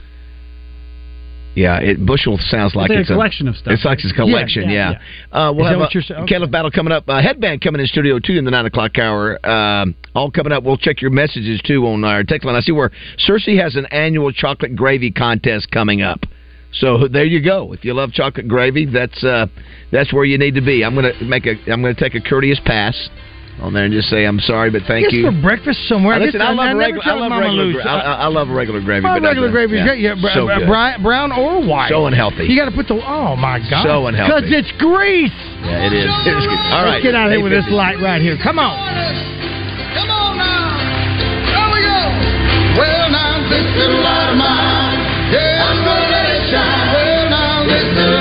[1.55, 3.73] Yeah, it, bushel sounds like it's a it's collection of stuff.
[3.73, 4.63] It's like it's a collection.
[4.63, 4.99] Yeah, Yeah.
[5.31, 6.23] yeah, Uh, we'll Is that have what a you're?
[6.23, 6.35] Okay.
[6.35, 7.07] Khalif Battle coming up.
[7.07, 9.37] Uh, headband coming in studio two in the nine o'clock hour.
[9.47, 10.63] Um, all coming up.
[10.63, 12.55] We'll check your messages too on our text line.
[12.55, 12.89] I see where
[13.27, 16.21] Searcy has an annual chocolate gravy contest coming up.
[16.73, 17.73] So there you go.
[17.73, 19.47] If you love chocolate gravy, that's uh,
[19.91, 20.83] that's where you need to be.
[20.83, 21.51] I'm gonna make a.
[21.71, 22.97] I'm gonna take a courteous pass
[23.61, 25.29] on there and just say I'm sorry, but thank Guess you.
[25.29, 26.17] for breakfast somewhere.
[26.17, 27.05] Now, listen, guess I love never regular.
[27.05, 27.73] I love Mama regular.
[27.73, 29.05] Gra- I, I I love regular gravy.
[29.05, 29.93] Oh, but regular gravy is yeah.
[29.93, 30.01] great.
[30.01, 30.67] Yeah, br- so br- good.
[30.67, 31.93] bri- brown or white.
[31.93, 32.49] So unhealthy.
[32.49, 32.97] You got to put the.
[32.97, 33.85] Oh my god.
[33.85, 34.49] So unhealthy.
[34.49, 35.29] Because it's grease.
[35.61, 36.09] Yeah, it is.
[36.25, 36.57] It is good.
[36.73, 38.37] All right, Let's get out of here with this light right here.
[38.41, 38.73] Come on.
[39.93, 40.73] Come on now.
[41.53, 42.01] Here we go.
[42.81, 44.82] Well, now, this little light of mine.
[46.53, 46.93] Shine.
[46.93, 48.12] Well, now, this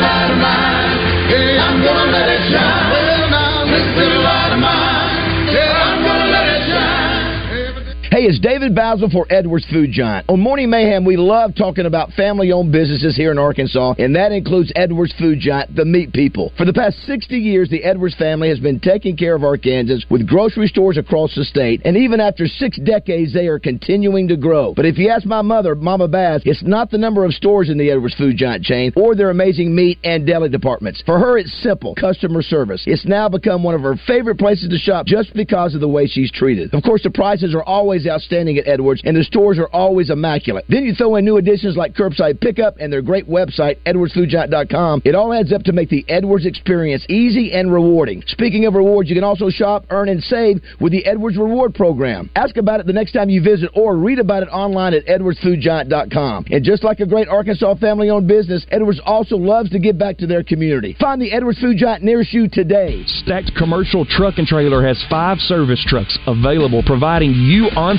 [8.22, 10.26] Hey, it's David Bazzel for Edwards Food Giant.
[10.28, 14.30] On Morning Mayhem, we love talking about family owned businesses here in Arkansas, and that
[14.30, 16.52] includes Edwards Food Giant, the meat people.
[16.56, 20.28] For the past 60 years, the Edwards family has been taking care of Arkansans with
[20.28, 24.72] grocery stores across the state, and even after six decades, they are continuing to grow.
[24.72, 27.76] But if you ask my mother, Mama Bass, it's not the number of stores in
[27.76, 31.02] the Edwards Food Giant chain or their amazing meat and deli departments.
[31.04, 32.84] For her, it's simple customer service.
[32.86, 36.06] It's now become one of her favorite places to shop just because of the way
[36.06, 36.72] she's treated.
[36.72, 40.64] Of course, the prices are always outstanding at Edwards, and the stores are always immaculate.
[40.68, 45.02] Then you throw in new additions like curbside pickup and their great website, edwardsfoodgiant.com.
[45.04, 48.22] It all adds up to make the Edwards experience easy and rewarding.
[48.26, 52.30] Speaking of rewards, you can also shop, earn, and save with the Edwards Reward Program.
[52.36, 56.46] Ask about it the next time you visit or read about it online at edwardsfoodgiant.com.
[56.50, 60.18] And just like a great Arkansas family owned business, Edwards also loves to give back
[60.18, 60.96] to their community.
[61.00, 63.02] Find the Edwards Food Giant nearest you today.
[63.06, 67.98] Stacked Commercial Truck and Trailer has five service trucks available, providing you on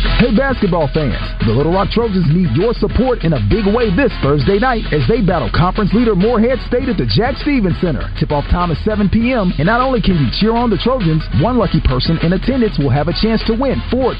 [0.00, 4.12] Hey, basketball fans, the Little Rock Trojans need your support in a big way this
[4.24, 8.08] Thursday night as they battle conference leader Morehead State at the Jack Stevens Center.
[8.16, 11.20] Tip off time is 7 p.m., and not only can you cheer on the Trojans,
[11.44, 14.16] one lucky person in attendance will have a chance to win $4,000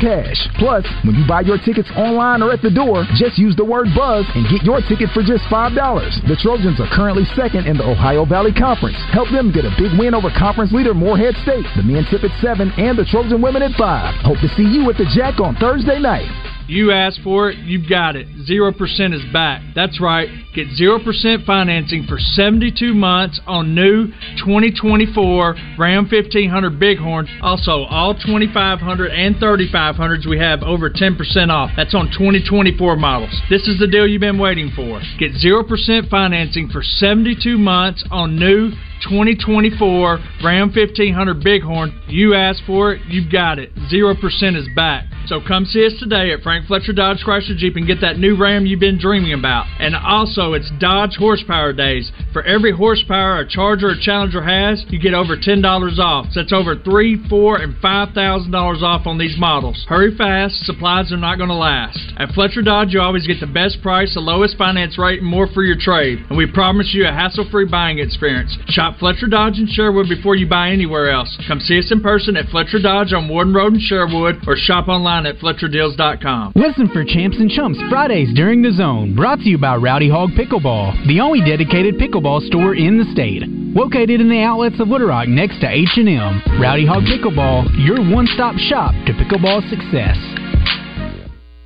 [0.00, 0.40] cash.
[0.56, 3.92] Plus, when you buy your tickets online or at the door, just use the word
[3.92, 5.76] BUZZ and get your ticket for just $5.
[6.24, 8.96] The Trojans are currently second in the Ohio Valley Conference.
[9.12, 11.68] Help them get a big win over conference leader Morehead State.
[11.76, 14.24] The men tip at 7 and the Trojan women at 5.
[14.24, 16.28] Hope to see you at the Jack on Thursday night.
[16.66, 18.26] You asked for it, you've got it.
[18.48, 18.72] 0%
[19.12, 19.60] is back.
[19.74, 20.28] That's right.
[20.54, 24.06] Get 0% financing for 72 months on new
[24.38, 27.28] 2024 Ram 1500 Bighorn.
[27.42, 31.70] Also, all 2500 and 3500s we have over 10% off.
[31.76, 33.34] That's on 2024 models.
[33.50, 35.02] This is the deal you've been waiting for.
[35.18, 38.72] Get 0% financing for 72 months on new
[39.02, 42.00] 2024 Ram 1500 Bighorn.
[42.08, 43.74] You asked for it, you've got it.
[43.92, 45.06] 0% is back.
[45.26, 48.36] So come see us today at Frank Fletcher Dodge Chrysler Jeep and get that new
[48.36, 49.64] Ram you've been dreaming about.
[49.80, 52.12] And also, it's Dodge Horsepower Days.
[52.34, 56.26] For every horsepower a Charger or Challenger has, you get over $10 off.
[56.32, 59.86] So that's over three, four, and five thousand dollars off on these models.
[59.88, 61.98] Hurry fast, supplies are not going to last.
[62.18, 65.48] At Fletcher Dodge, you always get the best price, the lowest finance rate, and more
[65.48, 66.18] for your trade.
[66.28, 68.56] And we promise you a hassle-free buying experience.
[68.66, 71.36] Shop Fletcher Dodge in Sherwood before you buy anywhere else.
[71.48, 74.88] Come see us in person at Fletcher Dodge on Warden Road in Sherwood, or shop
[74.88, 76.52] online at FletcherDeals.com.
[76.54, 79.14] Listen for Champs and Chumps Fridays during the zone.
[79.14, 83.42] Brought to you by Rowdy Hog Pickleball, the only dedicated pickleball store in the state.
[83.48, 86.60] Located in the outlets of Little Rock next to H&M.
[86.60, 90.18] Rowdy Hog Pickleball, your one-stop shop to pickleball success.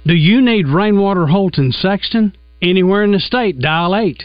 [0.06, 2.34] Do you need Rainwater Holton Sexton?
[2.62, 4.24] Anywhere in the state, dial 8.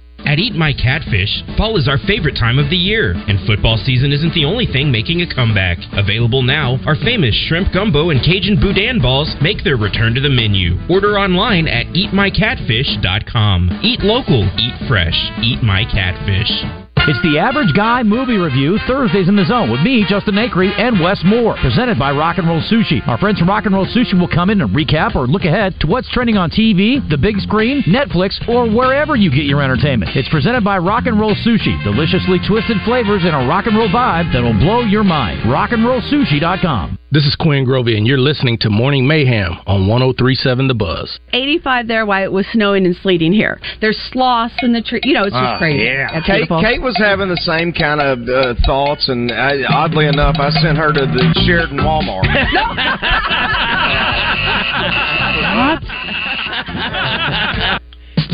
[0.25, 4.11] At Eat My Catfish, fall is our favorite time of the year, and football season
[4.11, 5.77] isn't the only thing making a comeback.
[5.93, 10.29] Available now, our famous shrimp gumbo and Cajun boudin balls make their return to the
[10.29, 10.77] menu.
[10.89, 13.79] Order online at eatmycatfish.com.
[13.83, 16.90] Eat local, eat fresh, eat my catfish.
[17.07, 20.99] It's the Average Guy Movie Review Thursdays in the Zone with me, Justin Acri, and
[20.99, 23.01] Wes Moore, presented by Rock and Roll Sushi.
[23.07, 25.73] Our friends from Rock and Roll Sushi will come in and recap or look ahead
[25.79, 30.15] to what's trending on TV, the big screen, Netflix, or wherever you get your entertainment.
[30.15, 33.89] It's presented by Rock and Roll Sushi, deliciously twisted flavors and a rock and roll
[33.89, 35.41] vibe that'll blow your mind.
[35.41, 37.00] RockandRollSushi.com.
[37.13, 41.19] This is Quinn Grovey, and you're listening to Morning Mayhem on 1037 The Buzz.
[41.33, 43.59] 85 there while it was snowing and sleeting here.
[43.81, 45.01] There's sloths in the tree.
[45.03, 45.83] You know, it's just Ah, crazy.
[45.83, 46.47] Yeah, That's Kate.
[46.47, 50.77] Kate was having the same kind of uh, thoughts, and I, oddly enough, I sent
[50.77, 52.23] her to the Sheridan Walmart.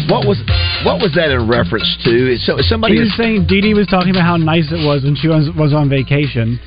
[0.08, 0.40] What was
[0.86, 2.38] what was that in reference to?
[2.40, 5.04] So somebody he was is saying Dee Dee was talking about how nice it was
[5.04, 6.58] when she was, was on vacation.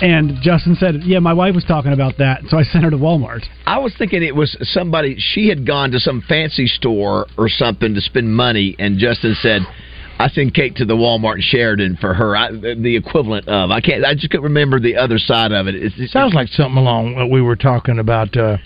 [0.00, 2.96] And Justin said, Yeah, my wife was talking about that, so I sent her to
[2.96, 3.44] Walmart.
[3.66, 5.16] I was thinking it was somebody.
[5.18, 9.62] She had gone to some fancy store or something to spend money, and Justin said,
[10.18, 13.80] "I send Kate to the Walmart in Sheridan for her." I, the equivalent of I
[13.80, 14.04] can't.
[14.04, 15.74] I just couldn't remember the other side of it.
[15.74, 18.58] It, it's, Sounds like something along what we were talking about uh,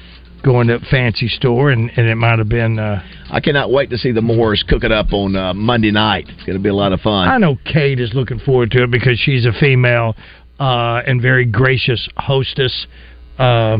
[0.43, 2.79] going to a fancy store, and, and it might have been.
[2.79, 6.27] Uh, I cannot wait to see the Moores cook it up on uh, Monday night.
[6.29, 7.29] It's going to be a lot of fun.
[7.29, 10.17] I know Kate is looking forward to it because she's a female
[10.61, 12.87] uh, and very gracious hostess.
[13.39, 13.79] Uh,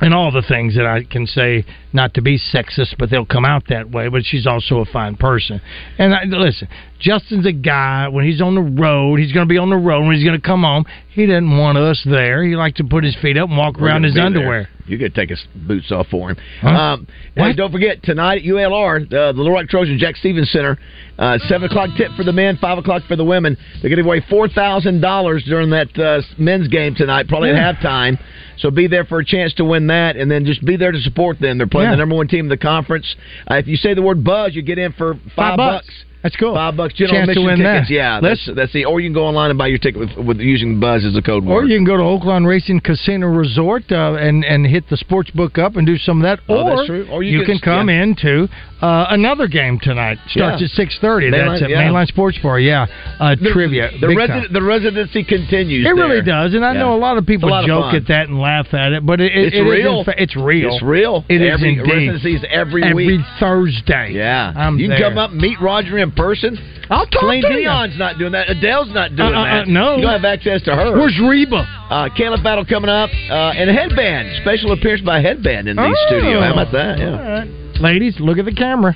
[0.00, 1.64] and all the things that I can say,
[1.96, 4.08] not to be sexist, but they'll come out that way.
[4.08, 5.60] But she's also a fine person.
[5.98, 6.68] And I, listen,
[7.00, 8.06] Justin's a guy.
[8.08, 10.06] When he's on the road, he's going to be on the road.
[10.06, 12.44] When he's going to come home, he doesn't want us there.
[12.44, 14.26] He likes to put his feet up and walk We're around his be there.
[14.26, 14.68] underwear.
[14.86, 16.36] You could take his boots off for him.
[16.60, 16.68] Huh?
[16.68, 20.78] Um, hey, don't forget tonight at ULR, uh, the Little Rock Trojans, Jack Stevens Center.
[21.18, 23.56] Uh, Seven o'clock tip for the men, five o'clock for the women.
[23.80, 27.48] They're going to give away four thousand dollars during that uh, men's game tonight, probably
[27.50, 27.70] Yeah.
[27.70, 28.18] at halftime.
[28.58, 31.00] So be there for a chance to win that, and then just be there to
[31.00, 31.58] support them.
[31.58, 31.85] They're playing Yeah.
[31.90, 33.16] The number one team in the conference.
[33.50, 36.04] Uh, if you say the word buzz, you get in for five, Five bucks.
[36.26, 36.54] That's cool.
[36.54, 36.94] Five bucks.
[36.94, 37.88] General Chance to admission win tickets.
[37.88, 37.94] that.
[37.94, 38.84] Yeah, that's that's the.
[38.84, 41.22] Or you can go online and buy your ticket with, with using buzz as a
[41.22, 41.54] code word.
[41.54, 45.30] Or you can go to Oaklawn Racing Casino Resort uh, and and hit the sports
[45.30, 46.40] book up and do some of that.
[46.48, 47.04] Oh, or.
[47.12, 48.02] Or you you, can- can come yeah.
[48.02, 48.48] into
[48.82, 50.18] uh, another game tonight.
[50.28, 50.64] Starts Yeah.
[50.66, 51.30] at six thirty.
[51.30, 51.82] That's at yeah.
[51.84, 52.58] Mainline Sports Bar.
[52.58, 52.86] Yeah,
[53.20, 53.90] uh, The- trivia.
[54.00, 55.86] The, resi- the residency continues.
[55.86, 57.96] It really does, and I know a lot of people lot joke fun.
[57.96, 60.04] at that and laugh at it, but it, it, It's it is real.
[60.04, 60.74] fa- it's real.
[60.74, 61.24] It's real.
[61.28, 61.92] It is every, indeed.
[61.92, 63.20] Residencies every, Every week.
[63.38, 64.12] Thursday.
[64.12, 64.52] Yeah.
[64.56, 65.08] I'm you can there.
[65.10, 66.56] come up meet Roger in person.
[66.90, 67.64] I'll talk Celine to you.
[67.64, 68.48] Dion's not doing that.
[68.50, 69.68] Adele's not doing Uh, uh, uh, that.
[69.68, 69.96] no.
[69.96, 70.92] You don't have access to her.
[70.92, 71.56] Where's Reba?
[71.90, 73.10] Uh, Khalif Battle coming up.
[73.30, 74.36] Uh, and headband.
[74.42, 75.94] Special appearance by headband in the Oh.
[76.08, 76.40] studio.
[76.40, 76.98] How about that?
[76.98, 77.38] Yeah.
[77.40, 77.48] Right.
[77.80, 78.94] Ladies, look at the camera.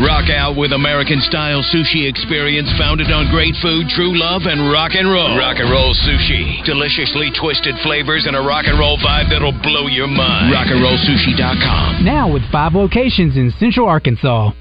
[0.00, 4.96] Rock out with American style sushi experience founded on great food, true love, and rock
[4.96, 5.36] and roll.
[5.36, 6.64] Rock and roll sushi.
[6.64, 10.56] Deliciously twisted flavors and a rock and roll vibe that'll blow your mind.
[10.56, 12.02] Rockandrollsushi.com.
[12.02, 14.56] Now with five locations in Central Arkansas.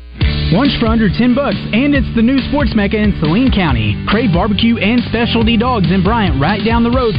[0.51, 3.95] Lunch for under 10 bucks, and it's the new sports mecca in Saline County.
[4.11, 7.07] Crave barbecue and specialty dogs in Bryant right down the road